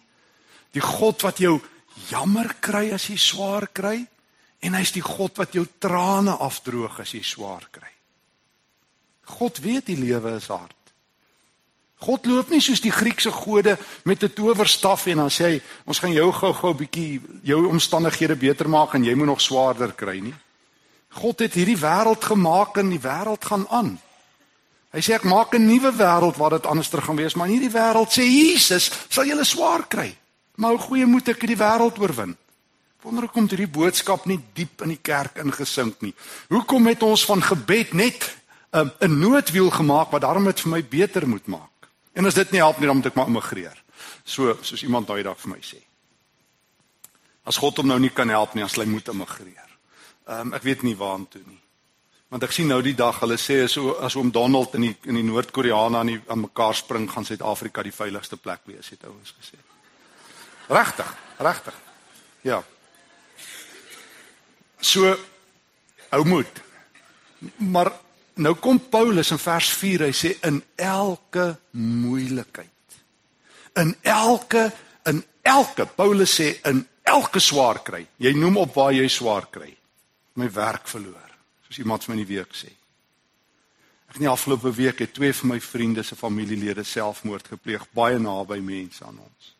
Die 0.73 0.83
God 0.83 1.21
wat 1.25 1.41
jou 1.41 1.57
jammer 2.09 2.53
kry 2.61 2.91
as 2.93 3.09
jy 3.09 3.17
swaar 3.17 3.69
kry 3.73 3.99
en 4.61 4.73
hy's 4.77 4.93
die 4.93 5.05
God 5.05 5.37
wat 5.37 5.53
jou 5.53 5.65
trane 5.81 6.33
afdroog 6.41 7.01
as 7.01 7.13
jy 7.13 7.23
swaar 7.25 7.65
kry. 7.71 7.96
God 9.27 9.59
weet 9.59 9.85
die 9.91 9.99
lewe 9.99 10.35
is 10.37 10.47
hard. 10.47 10.73
God 12.05 12.27
loop 12.29 12.51
nie 12.53 12.61
soos 12.61 12.81
die 12.83 12.93
Griekse 12.93 13.31
gode 13.33 13.77
met 14.05 14.23
'n 14.23 14.33
towerstaf 14.33 15.07
en 15.07 15.17
dan 15.17 15.29
sê 15.29 15.43
hy 15.43 15.61
ons 15.85 15.99
gaan 15.99 16.13
jou 16.13 16.31
gou-gou 16.31 16.71
'n 16.71 16.77
bietjie 16.77 17.21
jou 17.43 17.67
omstandighede 17.67 18.35
beter 18.35 18.69
maak 18.69 18.93
en 18.93 19.03
jy 19.03 19.15
moet 19.15 19.25
nog 19.25 19.41
swaarder 19.41 19.93
kry 19.93 20.19
nie. 20.19 20.35
God 21.09 21.39
het 21.39 21.53
hierdie 21.53 21.77
wêreld 21.77 22.23
gemaak 22.23 22.77
en 22.77 22.89
die 22.89 23.01
wêreld 23.01 23.45
gaan 23.45 23.65
aan. 23.69 23.99
Hy 24.93 24.99
sê 24.99 25.13
ek 25.13 25.23
maak 25.23 25.53
'n 25.53 25.65
nuwe 25.65 25.91
wêreld 25.91 26.37
waar 26.37 26.49
dit 26.49 26.65
anderster 26.65 27.01
gaan 27.01 27.15
wees, 27.15 27.33
maar 27.33 27.47
in 27.47 27.59
hierdie 27.59 27.77
wêreld 27.79 28.11
sê 28.11 28.23
Jesus 28.23 28.91
sal 29.09 29.25
julle 29.25 29.43
swaar 29.43 29.87
kry. 29.87 30.15
Maar 30.55 30.71
hoe 30.71 30.79
goeie 30.79 31.05
moet 31.05 31.27
ek 31.27 31.47
die 31.47 31.57
wêreld 31.57 31.99
oorwin? 31.99 32.37
Wonder 33.01 33.23
hoekom 33.23 33.43
het 33.43 33.51
hierdie 33.51 33.71
boodskap 33.71 34.25
nie 34.25 34.39
diep 34.53 34.81
in 34.81 34.89
die 34.89 35.01
kerk 35.01 35.37
ingesink 35.37 36.01
nie. 36.01 36.13
Hoekom 36.49 36.87
het 36.87 37.03
ons 37.03 37.25
van 37.25 37.41
gebed 37.41 37.93
net 37.93 38.36
'n 38.71 38.91
'n 38.99 39.19
noodwiel 39.19 39.69
gemaak 39.69 40.11
wat 40.11 40.21
daarom 40.21 40.43
dit 40.43 40.59
vir 40.59 40.69
my 40.69 40.83
beter 40.83 41.27
moet 41.27 41.47
maak. 41.47 41.89
En 42.13 42.25
as 42.25 42.33
dit 42.33 42.51
nie 42.51 42.59
help 42.59 42.77
nie, 42.77 42.87
dan 42.87 42.95
moet 42.95 43.05
ek 43.05 43.15
maar 43.15 43.27
immigreer. 43.27 43.83
So 44.23 44.57
soos 44.61 44.83
iemand 44.83 45.07
daai 45.07 45.23
dag 45.23 45.39
vir 45.39 45.49
my 45.49 45.61
sê. 45.61 45.81
As 47.43 47.57
God 47.57 47.77
hom 47.77 47.87
nou 47.87 47.99
nie 47.99 48.09
kan 48.09 48.29
help 48.29 48.53
nie, 48.53 48.63
as 48.63 48.75
hy 48.75 48.85
moet 48.85 49.07
immigreer. 49.07 49.69
Ehm 50.27 50.47
um, 50.47 50.53
ek 50.53 50.63
weet 50.63 50.83
nie 50.83 50.97
waartoe 50.97 51.41
nie. 51.45 51.61
Want 52.27 52.43
ek 52.43 52.51
sien 52.51 52.67
nou 52.67 52.81
die 52.83 52.95
dag 52.95 53.19
hulle 53.23 53.37
sê 53.37 53.61
as 53.63 53.77
as 54.03 54.15
oom 54.15 54.31
Donald 54.31 54.73
in 54.75 54.81
die 54.81 54.95
in 55.07 55.15
die 55.15 55.23
Noord-Koreane 55.23 55.97
aan 55.97 56.07
die 56.11 56.21
aan 56.27 56.43
mekaar 56.43 56.75
spring, 56.75 57.07
gaan 57.11 57.25
Suid-Afrika 57.25 57.83
die 57.83 57.95
veiligste 57.95 58.37
plek 58.37 58.65
wees, 58.65 58.89
het 58.89 59.05
ouens 59.07 59.35
gesê. 59.39 59.57
Regtig, 60.67 61.15
regtig. 61.39 61.73
Ja. 62.43 62.63
So 64.79 65.15
hou 66.09 66.23
moed. 66.25 66.61
Maar 67.57 67.91
nou 68.37 68.53
kom 68.61 68.79
Paulus 68.89 69.31
in 69.31 69.41
vers 69.41 69.69
4, 69.73 70.07
hy 70.07 70.13
sê 70.15 70.33
in 70.47 70.61
elke 70.75 71.55
moeilikheid. 71.77 72.99
In 73.77 73.95
elke 74.01 74.71
in 75.07 75.23
elke 75.47 75.85
Paulus 75.85 76.33
sê 76.39 76.49
in 76.67 76.81
elke 77.07 77.39
swaar 77.39 77.79
kry. 77.83 78.03
Jy 78.19 78.33
noem 78.35 78.59
op 78.65 78.73
waar 78.75 78.95
jy 78.95 79.07
swaar 79.11 79.47
kry. 79.51 79.71
My 80.37 80.49
werk 80.53 80.89
verloor, 80.91 81.31
soos 81.65 81.79
iemand 81.81 82.03
vir 82.03 82.13
my 82.13 82.17
in 82.19 82.25
die 82.25 82.35
week 82.35 82.57
sê. 82.57 82.71
Ek 84.07 84.19
nie 84.21 84.29
afgelope 84.31 84.71
week 84.75 85.01
het 85.03 85.13
twee 85.15 85.33
van 85.35 85.53
my 85.53 85.59
vriende 85.63 86.03
se 86.03 86.15
familielede 86.15 86.83
selfmoord 86.87 87.47
gepleeg, 87.55 87.85
baie 87.95 88.19
naby 88.19 88.59
mense 88.63 89.03
aan 89.05 89.19
ons. 89.19 89.53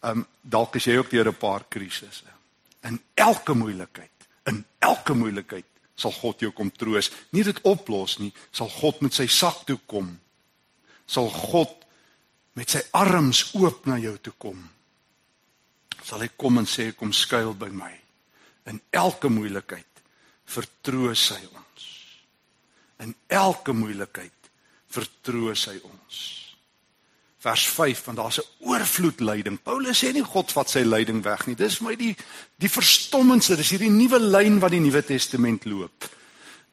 Ehm 0.00 0.22
um, 0.22 0.26
dalk 0.40 0.78
is 0.80 0.86
jy 0.88 0.96
ook 0.96 1.10
deur 1.10 1.28
'n 1.28 1.36
paar 1.36 1.64
krisisse. 1.68 2.30
In 2.82 3.00
elke 3.14 3.54
moeilikheid, 3.54 4.28
in 4.46 4.64
elke 4.78 5.14
moeilikheid 5.14 5.69
sal 6.00 6.14
God 6.16 6.40
jou 6.40 6.50
kom 6.56 6.70
troos. 6.72 7.10
Nie 7.36 7.44
dit 7.44 7.60
oplos 7.68 8.18
nie, 8.22 8.32
sal 8.52 8.70
God 8.72 9.02
met 9.04 9.16
sy 9.16 9.28
sak 9.28 9.66
toe 9.68 9.78
kom. 9.90 10.08
Sal 11.10 11.28
God 11.28 11.74
met 12.56 12.72
sy 12.72 12.80
arms 12.96 13.50
oop 13.58 13.84
na 13.90 13.98
jou 14.00 14.16
toe 14.24 14.34
kom. 14.40 14.60
Sal 16.00 16.24
hy 16.24 16.30
kom 16.40 16.62
en 16.62 16.68
sê 16.68 16.90
kom 16.96 17.12
skuil 17.14 17.52
by 17.58 17.68
my. 17.74 17.92
In 18.70 18.80
elke 18.96 19.28
moeilikheid 19.32 20.04
vertroos 20.50 21.28
hy 21.36 21.42
ons. 21.52 21.88
In 23.04 23.14
elke 23.28 23.74
moeilikheid 23.76 24.52
vertroos 24.90 25.68
hy 25.70 25.78
ons 25.86 26.20
vers 27.40 27.66
5 27.68 28.04
want 28.04 28.18
daar's 28.18 28.38
'n 28.38 28.68
oorvloed 28.68 29.20
lyding. 29.20 29.62
Paulus 29.62 30.04
sê 30.04 30.12
nie 30.12 30.24
God 30.24 30.52
vat 30.52 30.70
sy 30.70 30.80
lyding 30.80 31.22
weg 31.24 31.46
nie. 31.46 31.56
Dis 31.56 31.76
vir 31.76 31.88
my 31.88 31.96
die 31.96 32.16
die 32.58 32.68
verstommendste. 32.68 33.56
Dis 33.56 33.70
hierdie 33.70 33.90
nuwe 33.90 34.18
lyn 34.18 34.60
wat 34.60 34.70
die 34.70 34.80
Nuwe 34.80 35.02
Testament 35.02 35.64
loop. 35.64 36.10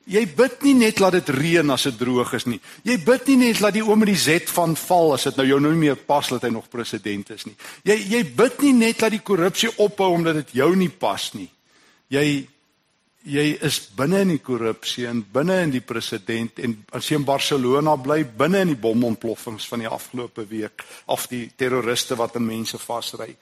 Jy 0.07 0.23
bid 0.35 0.61
nie 0.63 0.73
net 0.73 0.99
laat 0.99 1.11
dit 1.11 1.29
reën 1.29 1.69
as 1.69 1.83
dit 1.83 1.97
droog 1.97 2.33
is 2.33 2.45
nie. 2.45 2.59
Jy 2.83 2.97
bid 3.03 3.27
nie 3.27 3.35
net 3.35 3.59
laat 3.59 3.73
die 3.73 3.83
oom 3.83 3.99
met 3.99 4.07
die 4.07 4.15
Z 4.15 4.49
van 4.55 4.75
val 4.75 5.13
as 5.13 5.23
dit 5.23 5.35
nou 5.35 5.47
jou 5.47 5.59
nou 5.59 5.71
nie 5.71 5.79
meer 5.79 5.95
pas 5.95 6.27
dat 6.27 6.41
hy 6.41 6.49
nog 6.49 6.69
president 6.69 7.29
is 7.29 7.45
nie. 7.45 7.55
Jy 7.83 7.97
jy 8.15 8.23
bid 8.23 8.61
nie 8.61 8.73
net 8.73 9.01
laat 9.01 9.11
die 9.11 9.23
korrupsie 9.23 9.69
ophou 9.77 10.13
omdat 10.13 10.35
dit 10.35 10.51
jou 10.51 10.75
nie 10.75 10.89
pas 10.89 11.33
nie. 11.33 11.49
Jy 12.07 12.47
jy 13.27 13.57
is 13.67 13.81
binne 13.97 14.21
in 14.23 14.31
die 14.35 14.43
korrupsie 14.43 15.05
en 15.09 15.19
binne 15.33 15.59
in 15.65 15.73
die 15.73 15.83
president 15.83 16.61
en 16.63 16.77
as 16.95 17.09
jy 17.09 17.19
in 17.19 17.27
Barcelona 17.27 17.97
bly 17.99 18.21
binne 18.23 18.63
in 18.63 18.71
die 18.71 18.79
bomontploffings 18.79 19.67
van 19.67 19.83
die 19.83 19.91
afgelope 19.91 20.47
week 20.47 20.85
of 21.11 21.27
die 21.31 21.49
terroriste 21.59 22.15
wat 22.19 22.37
aan 22.39 22.47
mense 22.47 22.79
vasry 22.79 23.33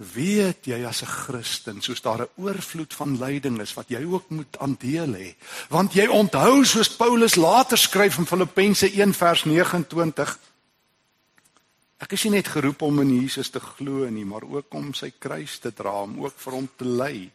weet 0.00 0.66
jy 0.68 0.84
as 0.88 1.02
'n 1.02 1.06
Christen 1.06 1.80
soos 1.80 2.00
daar 2.00 2.22
'n 2.22 2.32
oorvloed 2.36 2.94
van 2.94 3.18
lyding 3.18 3.60
is 3.60 3.74
wat 3.74 3.88
jy 3.88 4.04
ook 4.04 4.30
moet 4.30 4.58
aandeel 4.58 5.12
hê. 5.14 5.34
Want 5.68 5.92
jy 5.92 6.06
onthou 6.06 6.64
soos 6.64 6.96
Paulus 6.96 7.36
later 7.36 7.78
skryf 7.78 8.18
in 8.18 8.26
Filippense 8.26 8.86
1 8.86 9.14
vers 9.14 9.44
29 9.44 10.38
ek 12.00 12.12
is 12.12 12.24
nie 12.24 12.38
net 12.38 12.48
geroep 12.48 12.82
om 12.82 13.00
in 13.00 13.20
Jesus 13.20 13.50
te 13.50 13.60
glo 13.60 14.08
nie 14.08 14.24
maar 14.24 14.42
ook 14.42 14.74
om 14.74 14.94
sy 14.94 15.12
kruis 15.18 15.58
te 15.58 15.72
dra 15.72 16.02
om 16.02 16.24
ook 16.24 16.34
vir 16.36 16.52
hom 16.52 16.68
te 16.76 16.84
ly 16.84 17.30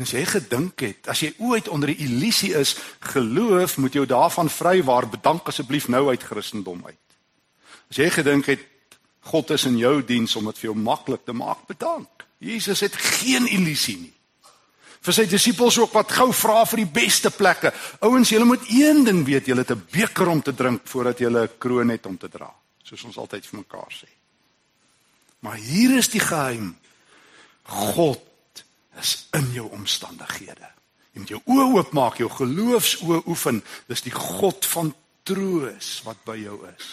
En 0.00 0.06
as 0.06 0.14
jy 0.16 0.22
gedink 0.24 0.80
het, 0.80 1.08
as 1.12 1.20
jy 1.20 1.28
ooit 1.44 1.66
onder 1.68 1.90
die 1.92 2.06
illusie 2.06 2.54
is, 2.56 2.70
geloof 3.12 3.74
moet 3.76 3.98
jou 3.98 4.06
daarvan 4.08 4.48
vrywaar, 4.48 5.10
bedank 5.12 5.50
asseblief 5.52 5.90
nou 5.92 6.06
uit 6.08 6.22
Christendom 6.24 6.80
uit. 6.86 7.18
As 7.92 7.98
jy 8.00 8.06
gedink 8.14 8.48
het 8.48 8.62
God 9.28 9.50
is 9.52 9.66
in 9.68 9.76
jou 9.76 9.98
diens 10.00 10.32
om 10.40 10.48
dit 10.48 10.62
vir 10.62 10.70
jou 10.70 10.76
maklik 10.80 11.26
te 11.28 11.34
maak, 11.36 11.66
bedank. 11.68 12.24
Jesus 12.40 12.80
het 12.80 12.96
geen 12.96 13.44
illusie 13.44 13.98
nie. 13.98 14.14
Vir 15.04 15.18
sy 15.18 15.26
disippels 15.28 15.76
ook 15.82 15.92
wat 15.92 16.16
gou 16.16 16.30
vra 16.32 16.62
vir 16.70 16.82
die 16.86 16.92
beste 16.96 17.28
plekke. 17.36 17.74
Ouens, 18.00 18.32
julle 18.32 18.48
moet 18.48 18.64
een 18.72 19.04
ding 19.04 19.20
weet, 19.28 19.52
julle 19.52 19.66
het 19.68 19.76
'n 19.76 19.84
beker 19.92 20.32
om 20.32 20.40
te 20.40 20.54
drink 20.54 20.80
voordat 20.88 21.18
julle 21.18 21.44
'n 21.44 21.58
kroon 21.58 21.92
het 21.92 22.06
om 22.06 22.16
te 22.16 22.28
dra, 22.28 22.48
soos 22.82 23.04
ons 23.04 23.18
altyd 23.18 23.46
vir 23.46 23.58
mekaar 23.58 23.92
sê. 23.92 24.08
Maar 25.40 25.56
hier 25.56 25.96
is 25.98 26.08
die 26.08 26.20
geheim. 26.20 26.78
God 27.64 28.29
in 29.36 29.52
jou 29.54 29.68
omstandighede. 29.74 30.68
Jy 31.12 31.22
moet 31.22 31.32
jou 31.34 31.40
oë 31.50 31.66
oopmaak, 31.76 32.20
jou 32.22 32.30
geloofsoë 32.30 33.22
oefen. 33.26 33.62
Dis 33.90 34.04
die 34.06 34.14
God 34.14 34.66
van 34.70 34.92
troos 35.26 36.00
wat 36.06 36.22
by 36.26 36.36
jou 36.40 36.58
is. 36.70 36.88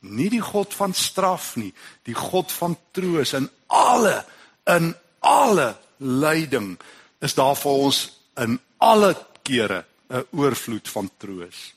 Nie 0.00 0.30
die 0.32 0.42
God 0.44 0.72
van 0.76 0.94
straf 0.96 1.54
nie, 1.60 1.72
die 2.08 2.16
God 2.16 2.52
van 2.52 2.76
troos 2.96 3.34
in 3.36 3.48
alle 3.68 4.22
in 4.70 4.94
alle 5.26 5.74
lyding 5.98 6.76
is 7.20 7.34
daar 7.36 7.56
vir 7.58 7.82
ons 7.88 7.98
in 8.40 8.58
alle 8.78 9.12
kere 9.44 9.84
'n 10.10 10.24
oorvloed 10.32 10.88
van 10.88 11.10
troos. 11.18 11.74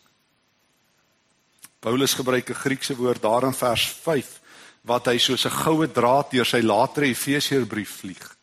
Paulus 1.79 2.13
gebruik 2.13 2.49
'n 2.49 2.61
Griekse 2.63 2.95
woord 2.95 3.21
daar 3.21 3.43
in 3.43 3.53
vers 3.53 3.87
5 4.03 4.39
wat 4.81 5.05
hy 5.05 5.17
soos 5.17 5.45
'n 5.45 5.59
goue 5.63 5.91
draad 5.91 6.31
deur 6.31 6.45
sy 6.45 6.61
latere 6.61 7.07
Efesiërbrief 7.07 7.99
vlieg 7.99 8.35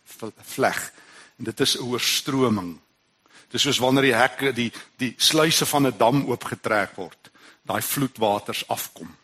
vleg. 0.44 0.92
En 1.40 1.46
dit 1.48 1.60
is 1.60 1.76
'n 1.78 1.82
oorstroming. 1.82 2.78
Dis 3.48 3.62
soos 3.62 3.78
wanneer 3.78 4.02
die 4.02 4.14
hekke 4.14 4.52
die 4.52 4.72
die 4.96 5.14
sluise 5.16 5.66
van 5.66 5.86
'n 5.86 5.96
dam 5.96 6.28
oopgetrek 6.28 6.96
word, 6.96 7.30
daai 7.62 7.82
vloedwaters 7.82 8.68
afkom. 8.68 9.16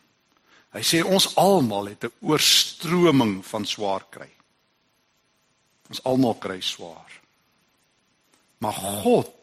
Hy 0.73 0.81
sê 0.81 1.03
ons 1.05 1.35
almal 1.35 1.85
het 1.85 2.03
'n 2.03 2.11
oorstroming 2.19 3.45
van 3.45 3.65
swaar 3.65 4.05
kry. 4.09 4.29
Ons 5.89 6.03
almal 6.03 6.35
kry 6.35 6.61
swaar. 6.61 7.11
Maar 8.57 8.73
God 8.73 9.33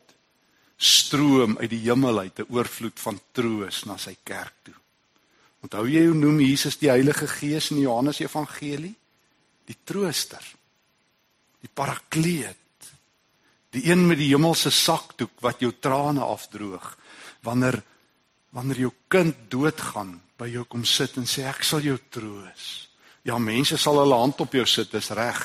stroom 0.76 1.58
uit 1.58 1.70
die 1.70 1.84
hemel 1.88 2.18
uit 2.18 2.38
'n 2.38 2.46
oorvloed 2.50 3.00
van 3.00 3.20
troos 3.32 3.84
na 3.84 3.96
sy 3.96 4.16
kerk 4.22 4.54
toe. 4.62 4.74
Onthou 5.62 5.88
jy 5.88 6.06
hoe 6.06 6.14
noem 6.14 6.40
Jesus 6.40 6.78
die 6.78 6.88
Heilige 6.88 7.28
Gees 7.28 7.70
in 7.70 7.80
Johannes 7.80 8.20
Evangelie? 8.20 8.94
Die 9.64 9.76
trooster 9.84 10.54
die 11.64 11.72
parakleet 11.72 12.60
die 13.74 13.88
een 13.88 14.06
met 14.06 14.18
die 14.18 14.30
hemelse 14.30 14.70
sakdoek 14.70 15.40
wat 15.42 15.62
jou 15.62 15.72
trane 15.80 16.22
afdroog 16.22 16.94
wanneer 17.46 17.82
wanneer 18.54 18.84
jou 18.84 18.92
kind 19.10 19.34
doodgaan 19.50 20.20
by 20.38 20.46
jou 20.46 20.62
kom 20.70 20.84
sit 20.86 21.16
en 21.18 21.26
sê 21.26 21.42
ek 21.50 21.64
sal 21.66 21.82
jou 21.82 21.96
troos. 22.10 22.88
Ja 23.26 23.38
mense 23.38 23.76
sal 23.80 23.98
hulle 23.98 24.18
hand 24.20 24.40
op 24.44 24.54
jou 24.54 24.66
sit 24.66 24.92
dis 24.94 25.10
reg 25.10 25.40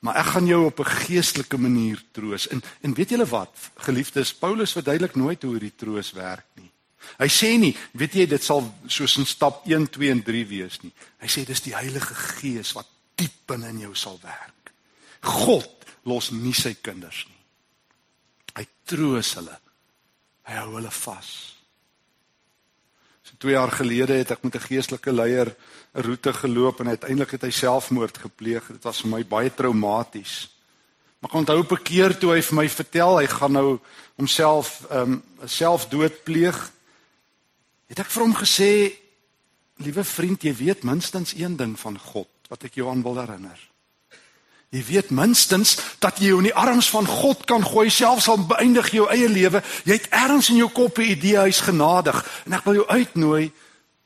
maar 0.00 0.16
ek 0.20 0.32
gaan 0.32 0.46
jou 0.46 0.64
op 0.64 0.78
'n 0.80 0.94
geestelike 1.04 1.58
manier 1.58 2.02
troos. 2.12 2.48
En 2.48 2.62
en 2.80 2.94
weet 2.94 3.10
julle 3.10 3.26
wat 3.26 3.54
geliefdes 3.76 4.34
Paulus 4.34 4.72
verduidelik 4.72 5.14
nooit 5.14 5.42
hoe 5.42 5.52
hierdie 5.52 5.76
troos 5.76 6.12
werk 6.12 6.46
nie. 6.54 6.70
Hy 7.18 7.28
sê 7.28 7.58
nie 7.58 7.76
weet 7.92 8.14
jy 8.14 8.26
dit 8.26 8.42
sal 8.42 8.74
soos 8.86 9.16
in 9.16 9.26
stap 9.26 9.66
1 9.66 9.88
2 9.90 10.10
en 10.10 10.22
3 10.22 10.46
wees 10.46 10.82
nie. 10.82 10.92
Hy 11.18 11.26
sê 11.26 11.44
dis 11.44 11.60
die 11.60 11.74
Heilige 11.74 12.14
Gees 12.14 12.72
wat 12.72 12.86
diep 13.14 13.46
binne 13.46 13.68
in 13.68 13.80
jou 13.80 13.94
sal 13.94 14.18
werk. 14.22 14.72
God 15.20 15.84
los 16.04 16.30
nie 16.30 16.54
sy 16.54 16.76
kinders 16.82 17.26
nie. 17.28 17.37
Hy 18.58 18.66
troos 18.88 19.36
hulle. 19.38 19.54
Hy 20.48 20.58
hou 20.58 20.74
hulle 20.74 20.90
vas. 20.90 21.30
So 23.22 23.36
2 23.44 23.54
jaar 23.54 23.70
gelede 23.70 24.16
het 24.18 24.30
ek 24.34 24.42
met 24.42 24.56
'n 24.56 24.66
geestelike 24.68 25.12
leier 25.12 25.54
'n 25.94 26.02
roete 26.02 26.32
geloop 26.32 26.80
en 26.80 26.88
uiteindelik 26.88 27.30
het 27.30 27.42
hy 27.42 27.50
selfmoord 27.50 28.18
gepleeg. 28.18 28.66
Dit 28.66 28.82
was 28.82 29.00
vir 29.00 29.10
my 29.10 29.24
baie 29.24 29.54
traumaties. 29.54 30.48
Maar 31.20 31.30
ek 31.30 31.36
onthou 31.36 31.58
op 31.58 31.72
'n 31.72 31.82
keer 31.82 32.18
toe 32.18 32.32
hy 32.32 32.42
vir 32.42 32.56
my 32.56 32.68
vertel 32.68 33.18
hy 33.18 33.26
gaan 33.26 33.52
nou 33.52 33.78
homself 34.16 34.86
ehm 34.90 35.12
um, 35.12 35.22
selfdood 35.44 36.24
pleeg. 36.24 36.72
Het 37.86 37.98
ek 37.98 38.10
vir 38.10 38.22
hom 38.22 38.34
gesê, 38.34 38.92
liewe 39.76 40.04
vriend, 40.04 40.42
jy 40.42 40.54
weet 40.54 40.82
minstens 40.82 41.34
een 41.34 41.56
ding 41.56 41.78
van 41.78 41.98
God 41.98 42.28
wat 42.48 42.64
ek 42.64 42.74
jou 42.74 42.88
aan 42.90 43.02
wil 43.02 43.18
herinner. 43.18 43.58
Jy 44.68 44.82
weet 44.84 45.10
minstens 45.10 45.78
dat 46.02 46.18
jy 46.20 46.28
jou 46.28 46.40
in 46.42 46.50
die 46.50 46.56
arms 46.56 46.90
van 46.92 47.06
God 47.08 47.46
kan 47.48 47.64
gooi, 47.64 47.88
selfs 47.90 48.28
al 48.28 48.42
beëindig 48.50 48.90
jou 48.92 49.06
eie 49.08 49.28
lewe. 49.28 49.62
Jy 49.88 49.96
het 49.96 50.10
ergens 50.12 50.50
in 50.52 50.60
jou 50.60 50.68
kop 50.68 50.98
'n 50.98 51.10
idee 51.16 51.38
hy's 51.40 51.60
genadig 51.60 52.18
en 52.44 52.52
ek 52.52 52.64
wil 52.64 52.74
jou 52.74 52.86
uitnooi 52.86 53.52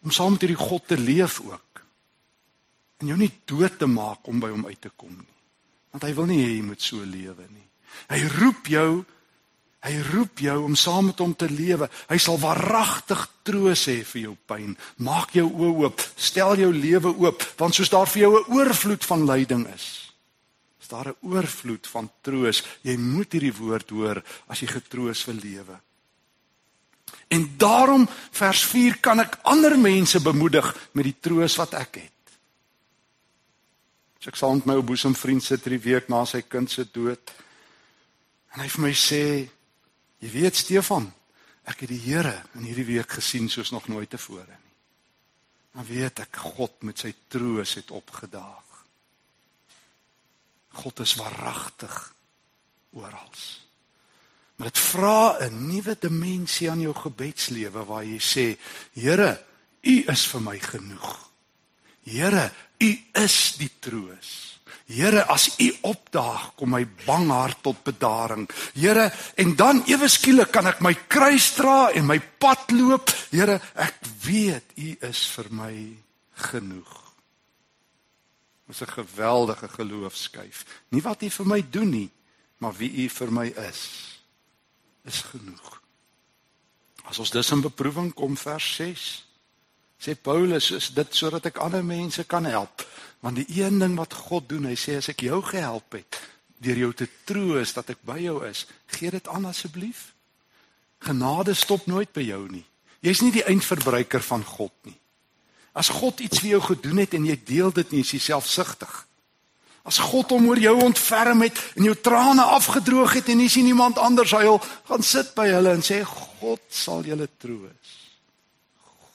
om 0.04 0.10
saam 0.10 0.32
met 0.32 0.40
hierdie 0.40 0.66
God 0.68 0.86
te 0.86 0.98
leef 0.98 1.40
ook. 1.40 1.82
En 3.00 3.06
jou 3.06 3.18
nie 3.18 3.32
dood 3.44 3.78
te 3.78 3.86
maak 3.86 4.26
om 4.26 4.40
by 4.40 4.50
hom 4.50 4.66
uit 4.66 4.80
te 4.80 4.90
kom 4.96 5.10
nie. 5.10 5.34
Want 5.90 6.04
hy 6.04 6.14
wil 6.14 6.26
nie 6.26 6.44
hê 6.44 6.56
jy 6.56 6.62
moet 6.62 6.82
so 6.82 6.96
lewe 6.96 7.46
nie. 7.50 7.68
Hy 8.08 8.28
roep 8.38 8.66
jou 8.66 9.04
Hy 9.82 9.96
roep 10.12 10.38
jou 10.38 10.60
om 10.62 10.76
saam 10.78 11.08
met 11.10 11.18
hom 11.18 11.32
te 11.34 11.48
lewe. 11.50 11.88
Hy 12.06 12.18
sal 12.22 12.38
waaragtig 12.38 13.24
troos 13.42 13.88
hê 13.90 14.04
vir 14.06 14.20
jou 14.28 14.36
pyn. 14.46 14.76
Maak 15.02 15.34
jou 15.34 15.48
oë 15.50 15.72
oop, 15.82 16.04
stel 16.14 16.54
jou 16.60 16.70
lewe 16.70 17.10
oop, 17.10 17.42
want 17.58 17.74
soos 17.74 17.90
daar 17.90 18.06
vir 18.06 18.22
jou 18.22 18.32
'n 18.38 18.54
oorvloed 18.54 19.04
van 19.04 19.26
lyding 19.26 19.66
is, 19.74 20.11
daar 20.92 21.08
'n 21.08 21.20
oorvloed 21.20 21.86
van 21.86 22.10
troos. 22.20 22.62
Jy 22.82 22.96
moet 22.96 23.32
hierdie 23.32 23.56
woord 23.56 23.90
hoor 23.90 24.22
as 24.46 24.60
jy 24.60 24.68
getroos 24.68 25.24
wil 25.24 25.40
lewe. 25.40 25.80
En 27.28 27.54
daarom 27.56 28.08
vers 28.30 28.62
4 28.64 29.00
kan 29.00 29.20
ek 29.20 29.38
ander 29.42 29.78
mense 29.78 30.20
bemoedig 30.20 30.68
met 30.92 31.04
die 31.04 31.16
troos 31.20 31.56
wat 31.56 31.74
ek 31.74 31.94
het. 31.94 32.10
So 34.20 34.30
ek 34.30 34.36
saam 34.36 34.60
met 34.60 34.66
my 34.66 34.74
ou 34.74 34.84
boesemvriend 34.86 35.42
sit 35.42 35.64
hierdie 35.64 35.82
week 35.82 36.08
na 36.08 36.24
sy 36.24 36.42
kind 36.42 36.70
se 36.70 36.84
dood. 36.92 37.32
En 38.54 38.60
hy 38.60 38.68
vir 38.68 38.84
my 38.84 38.92
sê, 38.92 39.48
jy 40.20 40.30
weet 40.30 40.56
Stefan, 40.56 41.08
ek 41.64 41.80
het 41.80 41.88
die 41.88 42.04
Here 42.04 42.42
in 42.54 42.68
hierdie 42.68 42.86
week 42.86 43.10
gesien 43.10 43.48
soos 43.48 43.72
nog 43.72 43.88
nooit 43.88 44.10
tevore 44.10 44.46
nie. 44.46 44.74
Dan 45.72 45.88
weet 45.88 46.20
ek 46.20 46.36
God 46.36 46.82
met 46.82 46.98
sy 46.98 47.14
troos 47.28 47.74
het 47.74 47.90
opgedaag. 47.90 48.71
God 50.72 51.00
is 51.04 51.14
waaragtig 51.20 52.14
oral. 52.92 53.30
Maar 54.56 54.70
dit 54.70 54.78
vra 54.78 55.36
'n 55.40 55.66
nuwe 55.66 55.96
dimensie 55.98 56.70
aan 56.70 56.80
jou 56.80 56.94
gebedslewe 56.94 57.84
waar 57.84 58.04
jy 58.04 58.20
sê, 58.20 58.58
Here, 58.94 59.44
U 59.82 60.04
is 60.06 60.26
vir 60.26 60.40
my 60.40 60.58
genoeg. 60.58 61.28
Here, 62.04 62.52
U 62.78 62.98
is 63.12 63.54
die 63.58 63.70
troos. 63.80 64.60
Here, 64.86 65.24
as 65.24 65.58
U 65.58 65.68
opdaag, 65.80 66.54
kom 66.54 66.70
my 66.70 66.86
bang 67.06 67.30
hart 67.30 67.62
tot 67.62 67.82
bedaring. 67.82 68.48
Here, 68.74 69.12
en 69.34 69.56
dan 69.56 69.82
ewe 69.86 70.08
skielik 70.08 70.52
kan 70.52 70.66
ek 70.66 70.80
my 70.80 70.94
kruis 71.08 71.54
dra 71.54 71.90
en 71.90 72.06
my 72.06 72.20
pad 72.38 72.70
loop. 72.70 73.10
Here, 73.30 73.60
ek 73.74 73.94
weet 74.24 74.76
U 74.76 74.96
is 75.00 75.26
vir 75.26 75.46
my 75.50 75.74
genoeg. 76.34 77.01
Is 78.72 78.80
'n 78.80 78.96
geweldige 78.96 79.68
geloofskyf. 79.68 80.64
Nie 80.88 81.02
wat 81.04 81.22
U 81.22 81.30
vir 81.30 81.46
my 81.46 81.60
doen 81.70 81.90
nie, 81.90 82.10
maar 82.58 82.72
wie 82.72 83.04
U 83.04 83.08
vir 83.08 83.32
my 83.32 83.46
is, 83.68 83.80
is 85.04 85.20
genoeg. 85.20 85.80
As 87.04 87.18
ons 87.18 87.30
dus 87.30 87.50
in 87.50 87.60
beproewing 87.60 88.14
kom 88.14 88.36
vers 88.36 88.74
6, 88.74 89.26
sê 89.98 90.14
Paulus, 90.14 90.70
is 90.70 90.88
dit 90.94 91.14
sodat 91.14 91.46
ek 91.46 91.60
ander 91.60 91.84
mense 91.84 92.24
kan 92.24 92.44
help, 92.44 92.86
want 93.20 93.36
die 93.36 93.62
een 93.62 93.78
ding 93.78 93.96
wat 93.96 94.14
God 94.14 94.48
doen, 94.48 94.64
hy 94.64 94.76
sê 94.78 94.96
as 94.96 95.08
ek 95.12 95.20
jou 95.20 95.42
gehelp 95.42 95.92
het 95.92 96.20
deur 96.62 96.78
jou 96.78 96.92
te 96.94 97.08
troos 97.26 97.74
dat 97.74 97.90
ek 97.90 98.02
by 98.06 98.20
jou 98.22 98.38
is, 98.46 98.66
gee 98.94 99.10
dit 99.10 99.28
aan 99.28 99.48
asseblief. 99.50 100.12
Genade 101.02 101.54
stop 101.58 101.88
nooit 101.90 102.12
by 102.14 102.22
jou 102.22 102.44
nie. 102.50 102.64
Jy's 103.02 103.22
nie 103.24 103.32
die 103.34 103.46
eindverbruiker 103.50 104.22
van 104.22 104.44
God 104.46 104.74
nie. 104.86 104.98
As 105.72 105.88
God 105.88 106.20
iets 106.20 106.42
vir 106.42 106.56
jou 106.56 106.60
gedoen 106.72 107.00
het 107.00 107.14
en 107.16 107.24
jy 107.26 107.38
deel 107.48 107.72
dit 107.72 107.94
nie, 107.94 108.02
is 108.04 108.12
jy 108.12 108.20
selfsugtig. 108.20 108.92
As 109.88 109.98
God 109.98 110.30
hom 110.30 110.46
oor 110.50 110.60
jou 110.62 110.74
ontferm 110.84 111.42
het 111.42 111.58
en 111.74 111.88
jou 111.88 111.94
trane 111.98 112.44
afgedroog 112.54 113.16
het 113.18 113.32
en 113.32 113.40
jy 113.42 113.48
sien 113.50 113.70
iemand 113.72 113.98
anders 113.98 114.34
huil, 114.36 114.60
gaan 114.86 115.02
sit 115.02 115.32
by 115.34 115.48
hulle 115.50 115.72
en 115.74 115.82
sê 115.82 116.02
God 116.06 116.62
sal 116.70 117.02
julle 117.06 117.26
troos. 117.40 117.96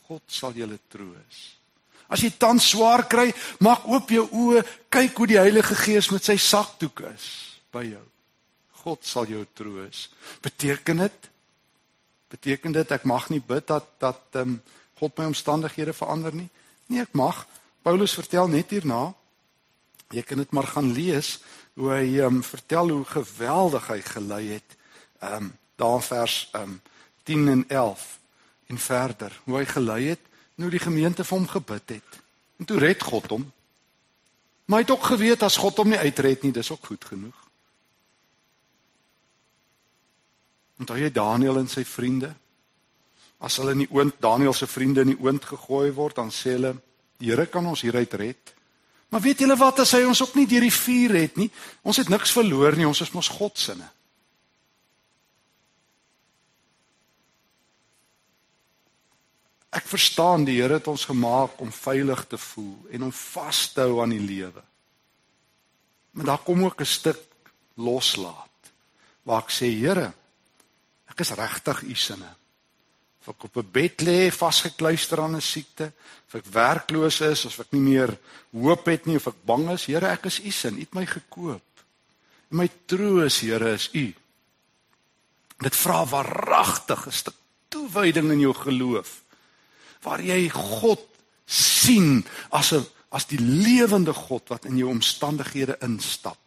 God 0.10 0.24
sal 0.32 0.58
julle 0.58 0.80
troos. 0.92 1.40
As 2.12 2.24
jy 2.24 2.34
tans 2.40 2.68
swaar 2.72 3.06
kry, 3.12 3.30
maak 3.64 3.88
oop 3.88 4.12
jou 4.12 4.26
oë, 4.28 4.64
kyk 4.92 5.18
hoe 5.20 5.28
die 5.28 5.40
Heilige 5.40 5.76
Gees 5.76 6.12
met 6.12 6.28
sy 6.28 6.38
sakdoek 6.40 7.04
is 7.14 7.26
by 7.76 7.84
jou. 7.88 8.04
God 8.84 9.04
sal 9.08 9.28
jou 9.28 9.44
troos. 9.56 10.08
Beteken 10.44 11.04
dit 11.06 11.34
beteken 12.28 12.74
dit 12.76 12.90
ek 12.92 13.06
mag 13.08 13.30
nie 13.32 13.40
bid 13.40 13.70
dat 13.70 13.88
dat 14.04 14.24
ehm 14.36 14.58
um, 14.58 14.60
God 15.00 15.18
my 15.18 15.26
omstandighede 15.26 15.94
verander 15.94 16.34
nie. 16.36 16.50
Nee, 16.88 17.02
ek 17.02 17.14
mag. 17.18 17.46
Paulus 17.82 18.16
vertel 18.18 18.50
net 18.52 18.72
hierna. 18.74 19.14
Jy 20.16 20.24
kan 20.24 20.42
dit 20.42 20.52
maar 20.56 20.68
gaan 20.72 20.92
lees 20.96 21.38
hoe 21.78 21.92
hy 21.94 22.06
ehm 22.18 22.40
um, 22.40 22.44
vertel 22.44 22.90
hoe 22.90 23.06
geweldig 23.06 23.88
hy 23.88 24.02
gelei 24.02 24.44
het. 24.58 24.78
Ehm 25.20 25.50
um, 25.50 25.52
daar 25.78 26.02
vers 26.02 26.50
ehm 26.52 26.64
um, 26.64 26.82
10 27.28 27.48
en 27.48 27.64
11 27.68 28.20
en 28.68 28.78
verder 28.78 29.42
hoe 29.44 29.58
hy 29.58 29.66
gelei 29.66 30.02
het 30.08 30.24
en 30.56 30.64
hoe 30.64 30.72
die 30.72 30.82
gemeente 30.82 31.24
vir 31.24 31.38
hom 31.38 31.48
gebid 31.48 31.90
het. 31.90 32.22
En 32.58 32.66
toe 32.66 32.80
red 32.80 33.04
God 33.04 33.30
hom. 33.30 33.52
Maar 34.66 34.80
hy 34.80 34.86
het 34.86 34.96
ook 34.96 35.04
geweet 35.12 35.44
as 35.44 35.58
God 35.58 35.78
hom 35.78 35.92
nie 35.94 36.00
uitred 36.00 36.44
nie, 36.44 36.52
dis 36.52 36.72
ook 36.72 36.86
goed 36.86 37.06
genoeg. 37.06 37.36
Onthou 40.78 40.98
jy 41.00 41.12
Daniël 41.12 41.60
en 41.62 41.70
sy 41.72 41.86
vriende? 41.86 42.34
As 43.38 43.60
hulle 43.60 43.76
in 43.76 43.84
die 43.86 43.92
oond 43.94 44.18
Daniël 44.22 44.54
se 44.54 44.68
vriende 44.68 45.04
in 45.06 45.14
die 45.14 45.22
oond 45.22 45.46
gegooi 45.46 45.92
word, 45.94 46.18
dan 46.18 46.32
sê 46.34 46.56
hulle 46.58 46.76
die 47.18 47.32
Here 47.32 47.48
kan 47.50 47.66
ons 47.66 47.82
hieruit 47.82 48.14
red. 48.14 48.54
Maar 49.10 49.24
weet 49.24 49.42
julle 49.42 49.58
wat 49.58 49.80
as 49.82 49.94
hy 49.96 50.04
ons 50.06 50.22
ook 50.22 50.36
nie 50.38 50.48
deur 50.50 50.66
die 50.66 50.74
vuur 50.74 51.14
red 51.16 51.38
nie? 51.40 51.48
Ons 51.88 52.02
het 52.02 52.10
niks 52.14 52.34
verloor 52.36 52.76
nie, 52.78 52.88
ons 52.88 53.02
is 53.02 53.14
mos 53.14 53.30
God 53.34 53.58
se. 53.58 53.78
Ek 59.78 59.86
verstaan 59.86 60.46
die 60.48 60.58
Here 60.60 60.80
het 60.80 60.90
ons 60.90 61.06
gemaak 61.10 61.62
om 61.62 61.72
veilig 61.74 62.26
te 62.30 62.42
voel 62.42 62.90
en 62.94 63.08
om 63.10 63.14
vas 63.14 63.62
te 63.74 63.86
hou 63.86 64.02
aan 64.02 64.16
die 64.16 64.24
lewe. 64.24 64.64
Maar 66.18 66.34
daar 66.34 66.44
kom 66.46 66.64
ook 66.66 66.82
'n 66.82 66.86
stuk 66.86 67.22
loslaat 67.76 68.74
waar 69.24 69.44
ek 69.44 69.52
sê 69.52 69.70
Here, 69.70 70.14
ek 71.10 71.20
is 71.20 71.32
regtig 71.32 71.82
u 71.84 71.96
sinne 71.96 72.36
of 73.28 73.36
ek 73.36 73.44
op 73.44 73.58
'n 73.58 73.72
bed 73.72 74.02
lê 74.02 74.32
vasgekluister 74.32 75.20
aan 75.22 75.36
'n 75.36 75.42
siekte, 75.42 75.92
of 76.28 76.36
ek 76.36 76.46
werkloos 76.46 77.22
is, 77.22 77.46
of 77.46 77.60
ek 77.60 77.72
nie 77.72 77.82
meer 77.82 78.18
hoop 78.52 78.86
het 78.86 79.06
nie 79.06 79.16
of 79.16 79.28
ek 79.28 79.46
bang 79.46 79.70
is, 79.70 79.86
Here, 79.86 80.08
ek 80.08 80.26
is 80.26 80.40
U 80.40 80.52
se, 80.52 80.70
U 80.70 80.80
het 80.80 80.94
my 80.94 81.06
gekoop. 81.06 81.62
En 82.52 82.58
my 82.58 82.70
troos, 82.86 83.40
Here, 83.40 83.74
is 83.74 83.90
U. 83.94 84.14
Dit 85.60 85.76
vra 85.76 86.06
waaragtig 86.06 87.08
'n 87.08 87.12
stuk 87.12 87.36
toewyding 87.70 88.32
in 88.32 88.40
jou 88.40 88.54
geloof 88.54 89.22
waar 90.02 90.22
jy 90.22 90.50
God 90.50 91.02
sien 91.46 92.26
as 92.50 92.72
'n 92.72 92.86
as 93.10 93.26
die 93.26 93.40
lewende 93.40 94.14
God 94.14 94.50
wat 94.50 94.66
in 94.66 94.78
jou 94.78 94.90
omstandighede 94.90 95.78
instap. 95.80 96.38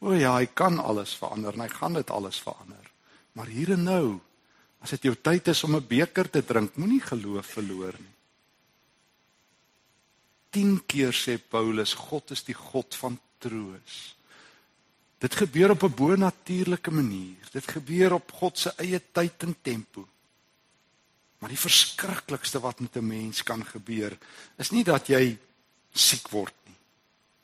O 0.00 0.12
ja, 0.12 0.36
hy 0.36 0.46
kan 0.46 0.78
alles 0.78 1.14
verander 1.14 1.52
en 1.52 1.60
hy 1.60 1.68
gaan 1.68 1.92
dit 1.92 2.10
alles 2.10 2.38
verander. 2.40 2.90
Maar 3.32 3.46
hier 3.46 3.72
en 3.72 3.82
nou 3.82 4.20
As 4.84 4.92
dit 4.92 5.06
jou 5.08 5.14
tyd 5.16 5.48
is 5.48 5.62
om 5.64 5.76
'n 5.76 5.86
beker 5.88 6.28
te 6.30 6.44
drink, 6.44 6.76
moenie 6.76 7.00
geloof 7.00 7.46
verloor 7.56 7.94
nie. 7.98 8.14
10 10.50 10.86
keer 10.86 11.12
sê 11.12 11.38
Paulus, 11.38 11.94
God 11.94 12.30
is 12.30 12.44
die 12.44 12.54
God 12.54 12.94
van 12.94 13.18
troos. 13.38 14.16
Dit 15.18 15.34
gebeur 15.34 15.70
op 15.70 15.82
'n 15.82 15.94
bonatuurlike 15.94 16.90
manier. 16.90 17.48
Dit 17.50 17.66
gebeur 17.66 18.12
op 18.12 18.32
God 18.32 18.58
se 18.58 18.74
eie 18.76 19.00
tyd 19.12 19.42
en 19.42 19.56
tempo. 19.62 20.08
Maar 21.38 21.48
die 21.48 21.58
verskriklikste 21.58 22.60
wat 22.60 22.80
met 22.80 22.96
'n 22.96 23.06
mens 23.06 23.42
kan 23.42 23.64
gebeur, 23.64 24.18
is 24.58 24.70
nie 24.70 24.84
dat 24.84 25.06
jy 25.06 25.38
siek 25.92 26.28
word 26.28 26.54
nie. 26.66 26.76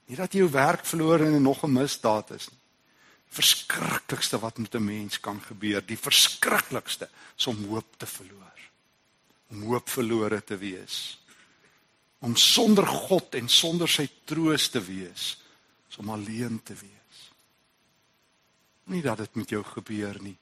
Nie 0.07 0.17
dat 0.17 0.33
jy 0.33 0.39
jou 0.39 0.51
werk 0.51 0.85
verloor 0.85 1.21
en 1.21 1.43
nog 1.43 1.65
'n 1.65 1.73
misdaad 1.73 2.31
is 2.31 2.51
nie 2.51 2.60
verskriklikste 3.31 4.39
wat 4.39 4.59
met 4.59 4.75
'n 4.75 4.85
mens 4.85 5.21
kan 5.21 5.41
gebeur, 5.41 5.87
die 5.87 5.99
verskriklikste 5.99 7.09
is 7.37 7.47
om 7.47 7.65
hoop 7.65 7.97
te 7.97 8.07
verloor. 8.07 8.59
Om 9.49 9.63
hoop 9.63 9.89
verlore 9.89 10.45
te 10.45 10.57
wees. 10.57 11.19
Om 12.19 12.37
sonder 12.37 12.87
God 12.87 13.35
en 13.35 13.49
sonder 13.49 13.89
sy 13.89 14.09
troos 14.25 14.69
te 14.69 14.81
wees, 14.85 15.39
is 15.91 15.97
om 15.97 16.11
alleen 16.11 16.63
te 16.63 16.75
wees. 16.75 17.31
Nie 18.85 19.03
dat 19.03 19.19
dit 19.19 19.35
met 19.35 19.49
jou 19.49 19.65
gebeur 19.65 20.23
nie. 20.23 20.37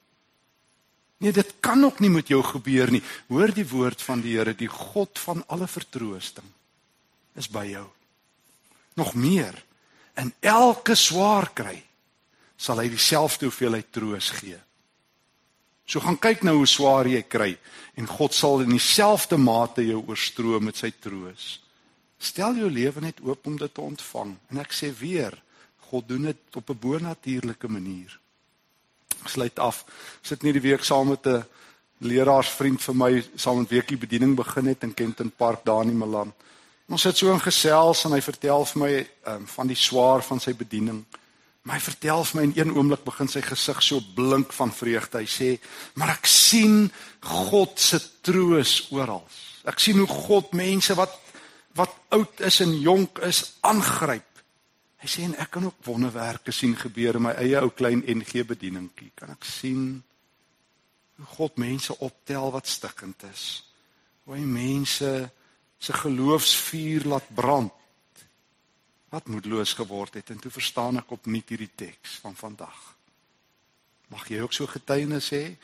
Nee, 1.18 1.32
dit 1.32 1.54
kan 1.60 1.84
ook 1.84 1.98
nie 1.98 2.10
met 2.10 2.28
jou 2.28 2.42
gebeur 2.42 2.90
nie. 2.90 3.02
Hoor 3.26 3.52
die 3.54 3.68
woord 3.68 4.02
van 4.02 4.20
die 4.20 4.36
Here, 4.36 4.54
die 4.54 4.68
God 4.68 5.18
van 5.18 5.44
alle 5.46 5.66
vertroosting 5.66 6.46
is 7.34 7.48
by 7.48 7.64
jou. 7.66 7.86
Nog 8.94 9.14
meer 9.14 9.64
in 10.14 10.34
elke 10.40 10.94
swaar 10.94 11.50
kry 11.54 11.87
sal 12.58 12.82
hy 12.82 12.88
dieselfde 12.90 13.46
hoeveelheid 13.46 13.92
troos 13.94 14.32
gee. 14.40 14.58
So 15.88 16.02
gaan 16.04 16.18
kyk 16.20 16.42
nou 16.44 16.58
hoe 16.58 16.68
swaar 16.68 17.08
jy 17.08 17.22
kry 17.24 17.54
en 17.96 18.10
God 18.10 18.34
sal 18.36 18.60
in 18.64 18.74
dieselfde 18.74 19.38
mate 19.40 19.86
jou 19.86 20.02
oorstroom 20.10 20.68
met 20.68 20.76
sy 20.76 20.90
troos. 21.00 21.60
Stel 22.18 22.58
jou 22.58 22.68
lewe 22.70 23.00
net 23.00 23.22
oop 23.24 23.46
om 23.46 23.56
dit 23.56 23.74
te 23.74 23.84
ontvang 23.84 24.34
en 24.50 24.60
ek 24.60 24.74
sê 24.74 24.90
weer, 24.92 25.32
God 25.88 26.08
doen 26.08 26.26
dit 26.28 26.56
op 26.60 26.70
'n 26.70 26.78
bonatuurlike 26.80 27.68
manier. 27.68 28.18
Sluit 29.24 29.58
af. 29.58 29.84
Sit 30.22 30.42
nie 30.42 30.52
die 30.52 30.60
week 30.60 30.84
saam 30.84 31.08
met 31.08 31.26
'n 31.26 31.44
leraarsvriend 31.98 32.82
vir 32.82 32.94
my 32.94 33.24
saam 33.36 33.58
met 33.58 33.70
weekie 33.70 33.96
bediening 33.96 34.36
begin 34.36 34.66
het 34.66 34.82
in 34.82 34.94
Kenton 34.94 35.30
Park 35.30 35.64
daar 35.64 35.84
in 35.84 35.98
Milan. 35.98 36.32
Ons 36.88 37.02
sit 37.02 37.16
so 37.16 37.32
in 37.32 37.40
gesels 37.40 38.04
en 38.04 38.12
hy 38.12 38.20
vertel 38.20 38.64
vir 38.64 38.80
my 38.80 39.08
um, 39.26 39.46
van 39.46 39.66
die 39.66 39.76
swaar 39.76 40.22
van 40.22 40.40
sy 40.40 40.54
bediening. 40.54 41.04
Maar 41.62 41.76
hy 41.78 41.84
vertel 41.84 42.24
vir 42.24 42.38
my 42.38 42.44
in 42.46 42.54
een 42.56 42.74
oomblik 42.76 43.04
begin 43.04 43.28
sy 43.28 43.42
gesig 43.44 43.82
so 43.84 44.00
blink 44.14 44.52
van 44.56 44.72
vreugde. 44.72 45.18
Hy 45.18 45.28
sê: 45.28 45.48
"Maar 45.94 46.16
ek 46.16 46.26
sien 46.26 46.90
God 47.20 47.80
se 47.80 48.00
troos 48.20 48.88
oral. 48.90 49.26
Ek 49.64 49.78
sien 49.78 49.98
hoe 49.98 50.08
God 50.08 50.52
mense 50.52 50.94
wat 50.94 51.14
wat 51.74 51.94
oud 52.08 52.40
is 52.40 52.60
en 52.60 52.80
jonk 52.80 53.18
is 53.18 53.58
aangryp." 53.60 54.24
Hy 54.98 55.06
sê 55.06 55.22
en 55.22 55.36
ek 55.38 55.50
kan 55.50 55.64
ook 55.64 55.84
wonderwerke 55.84 56.52
sien 56.52 56.74
gebeur 56.76 57.14
in 57.16 57.22
my 57.22 57.34
eie 57.38 57.60
ou 57.60 57.70
klein 57.70 58.02
NG 58.06 58.42
bedieningkie. 58.46 59.12
Kan 59.14 59.30
ek 59.30 59.44
sien 59.44 60.02
hoe 61.18 61.26
God 61.26 61.58
mense 61.58 61.94
optel 61.98 62.50
wat 62.50 62.66
stikkend 62.66 63.22
is. 63.32 63.64
Hoe 64.24 64.34
hy 64.36 64.42
mense 64.46 65.30
se 65.78 65.92
geloofsvuur 65.92 67.06
laat 67.06 67.28
brand 67.34 67.72
wat 69.08 69.28
moedeloos 69.28 69.72
geword 69.78 70.14
het 70.14 70.30
en 70.30 70.38
toe 70.38 70.50
verstaan 70.52 71.00
ek 71.00 71.10
opnuut 71.16 71.48
hierdie 71.48 71.72
teks 71.74 72.18
van 72.22 72.36
vandag. 72.36 72.76
Mag 74.08 74.28
jy 74.28 74.40
ook 74.40 74.52
so 74.52 74.68
getuienis 74.68 75.30
hê? 75.32 75.56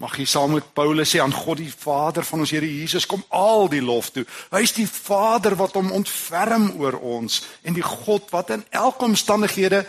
Mag 0.00 0.16
jy 0.16 0.24
saam 0.24 0.54
met 0.56 0.68
Paulus 0.72 1.10
sê 1.12 1.20
aan 1.20 1.34
God 1.34 1.58
die 1.60 1.72
Vader 1.72 2.24
van 2.24 2.40
ons 2.40 2.52
Here 2.54 2.64
Jesus 2.64 3.04
kom 3.06 3.20
al 3.36 3.68
die 3.68 3.82
lof 3.84 4.08
toe. 4.14 4.24
Hy 4.48 4.62
is 4.64 4.72
die 4.72 4.88
Vader 4.88 5.58
wat 5.60 5.76
hom 5.76 5.92
ontferm 5.92 6.70
oor 6.80 6.96
ons 6.96 7.42
en 7.60 7.76
die 7.76 7.84
God 7.84 8.30
wat 8.32 8.54
in 8.56 8.64
elke 8.72 9.04
omstandighede 9.04 9.82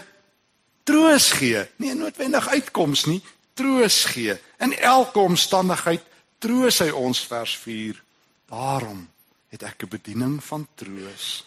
troos 0.83 1.29
gee. 1.39 1.63
Nie 1.79 1.95
noodwendig 1.95 2.49
uitkoms 2.51 3.05
nie, 3.07 3.21
troos 3.55 4.03
gee. 4.11 4.35
In 4.59 4.75
elke 4.75 5.23
omstandigheid 5.23 6.03
troos 6.43 6.81
hy 6.83 6.89
ons 6.91 7.23
vers 7.31 7.55
4. 7.63 8.03
Daarom 8.51 9.05
het 9.51 9.63
ek 9.63 9.83
'n 9.83 9.95
bediening 9.95 10.43
van 10.43 10.67
troos, 10.75 11.45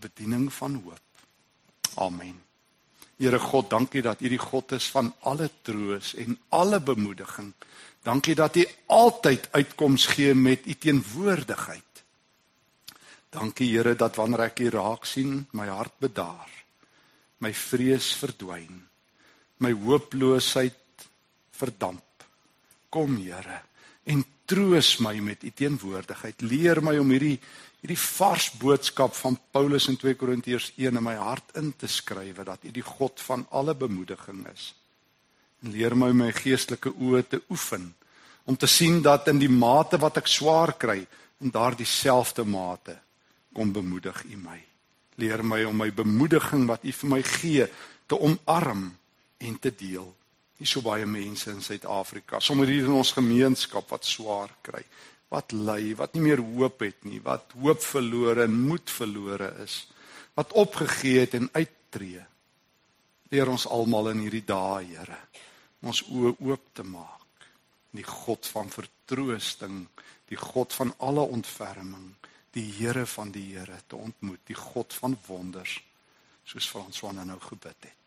bediening 0.00 0.48
van 0.52 0.80
hoop. 0.84 1.26
Amen. 2.00 2.36
Here 3.20 3.38
God, 3.38 3.68
dankie 3.70 4.02
dat 4.02 4.22
U 4.24 4.28
die 4.32 4.40
God 4.40 4.72
is 4.72 4.88
van 4.94 5.12
alle 5.28 5.50
troos 5.62 6.14
en 6.16 6.38
alle 6.56 6.80
bemoediging. 6.80 7.52
Dankie 8.02 8.34
dat 8.34 8.56
U 8.56 8.64
altyd 8.86 9.48
uitkoms 9.52 10.06
gee 10.14 10.34
met 10.34 10.66
U 10.66 10.74
teenwoordigheid. 10.74 12.04
Dankie 13.30 13.68
Here 13.76 13.94
dat 13.94 14.16
wanneer 14.16 14.46
ek 14.48 14.62
U 14.64 14.70
raak 14.72 15.04
sien, 15.04 15.44
my 15.52 15.68
hart 15.68 15.98
bedaar. 16.00 16.48
My 17.44 17.52
vrees 17.54 18.14
verdwyn. 18.16 18.80
My 19.60 19.72
hooploosheid 19.72 21.08
verdamp. 21.60 22.24
Kom 22.88 23.18
Here 23.20 23.60
en 24.08 24.24
troos 24.50 24.96
my 25.04 25.14
met 25.22 25.46
U 25.46 25.52
teenwoordigheid. 25.54 26.42
Leer 26.42 26.82
my 26.82 26.96
om 26.98 27.14
hierdie 27.14 27.38
hierdie 27.80 28.00
vars 28.00 28.50
boodskap 28.60 29.14
van 29.16 29.38
Paulus 29.54 29.86
in 29.88 29.96
2 29.96 30.18
Korintiërs 30.20 30.72
1 30.76 30.98
in 30.98 31.04
my 31.04 31.14
hart 31.16 31.54
in 31.56 31.70
te 31.72 31.88
skryf 31.88 32.42
dat 32.44 32.66
U 32.68 32.74
die 32.74 32.84
God 32.84 33.22
van 33.24 33.46
alle 33.56 33.72
bemoediging 33.78 34.44
is 34.52 34.74
leer 35.68 35.94
my 35.96 36.10
my 36.16 36.30
geestelike 36.32 36.92
oë 36.96 37.22
te 37.28 37.40
oefen 37.52 37.90
om 38.48 38.56
te 38.56 38.66
sien 38.66 39.00
dat 39.04 39.28
in 39.28 39.38
die 39.38 39.50
mate 39.52 39.98
wat 40.00 40.16
ek 40.18 40.28
swaar 40.30 40.72
kry, 40.80 41.04
in 41.40 41.52
daardie 41.52 41.86
selfde 41.86 42.44
mate 42.44 42.96
kom 43.54 43.70
bemoedig 43.72 44.24
U 44.32 44.38
my. 44.40 44.56
Leer 45.20 45.44
my 45.44 45.60
om 45.68 45.76
my 45.76 45.90
bemoediging 45.92 46.64
wat 46.66 46.84
U 46.84 46.92
vir 46.92 47.10
my 47.12 47.20
gee 47.22 47.66
te 48.08 48.16
omarm 48.18 48.88
en 49.38 49.58
te 49.60 49.70
deel. 49.70 50.08
Hier 50.60 50.68
so 50.68 50.82
baie 50.84 51.06
mense 51.08 51.48
in 51.48 51.62
Suid-Afrika, 51.64 52.36
sommer 52.44 52.68
hier 52.68 52.84
in 52.84 52.98
ons 53.00 53.14
gemeenskap 53.16 53.88
wat 53.88 54.04
swaar 54.04 54.52
kry, 54.60 54.82
wat 55.32 55.54
ly, 55.56 55.94
wat 55.96 56.12
nie 56.12 56.26
meer 56.26 56.42
hoop 56.44 56.82
het 56.84 57.06
nie, 57.08 57.22
wat 57.24 57.54
hoop 57.56 57.80
verlore 57.80 58.44
en 58.44 58.58
moed 58.68 58.92
verlore 58.92 59.54
is, 59.64 59.86
wat 60.36 60.52
opgegee 60.60 61.22
het 61.24 61.38
en 61.38 61.48
uittreë. 61.54 62.26
Leer 63.32 63.48
ons 63.48 63.64
almal 63.72 64.10
in 64.12 64.24
hierdie 64.26 64.44
dae, 64.44 64.84
Here 64.90 65.16
ons 65.80 66.02
oë 66.12 66.34
oop 66.44 66.66
te 66.76 66.84
maak. 66.84 67.46
Die 67.96 68.04
God 68.04 68.44
van 68.52 68.68
vertroosting, 68.68 69.86
die 70.28 70.38
God 70.38 70.76
van 70.76 70.92
alle 71.00 71.24
ontferming, 71.24 72.10
die 72.52 72.66
Here 72.76 73.06
van 73.08 73.32
die 73.32 73.46
Here 73.54 73.80
te 73.88 73.96
ontmoet, 73.96 74.42
die 74.44 74.58
God 74.58 74.92
van 75.00 75.16
wonders, 75.26 75.78
soos 76.44 76.68
François 76.68 77.16
nou 77.16 77.38
gebid 77.48 77.88
het. 77.88 77.99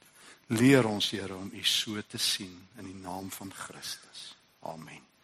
Leer 0.53 0.85
ons 0.85 1.09
Here 1.09 1.35
om 1.35 1.49
U 1.53 1.63
so 1.65 2.01
te 2.07 2.17
sien 2.21 2.53
in 2.77 2.85
die 2.85 2.99
naam 3.01 3.31
van 3.31 3.53
Christus. 3.53 4.35
Amen. 4.69 5.12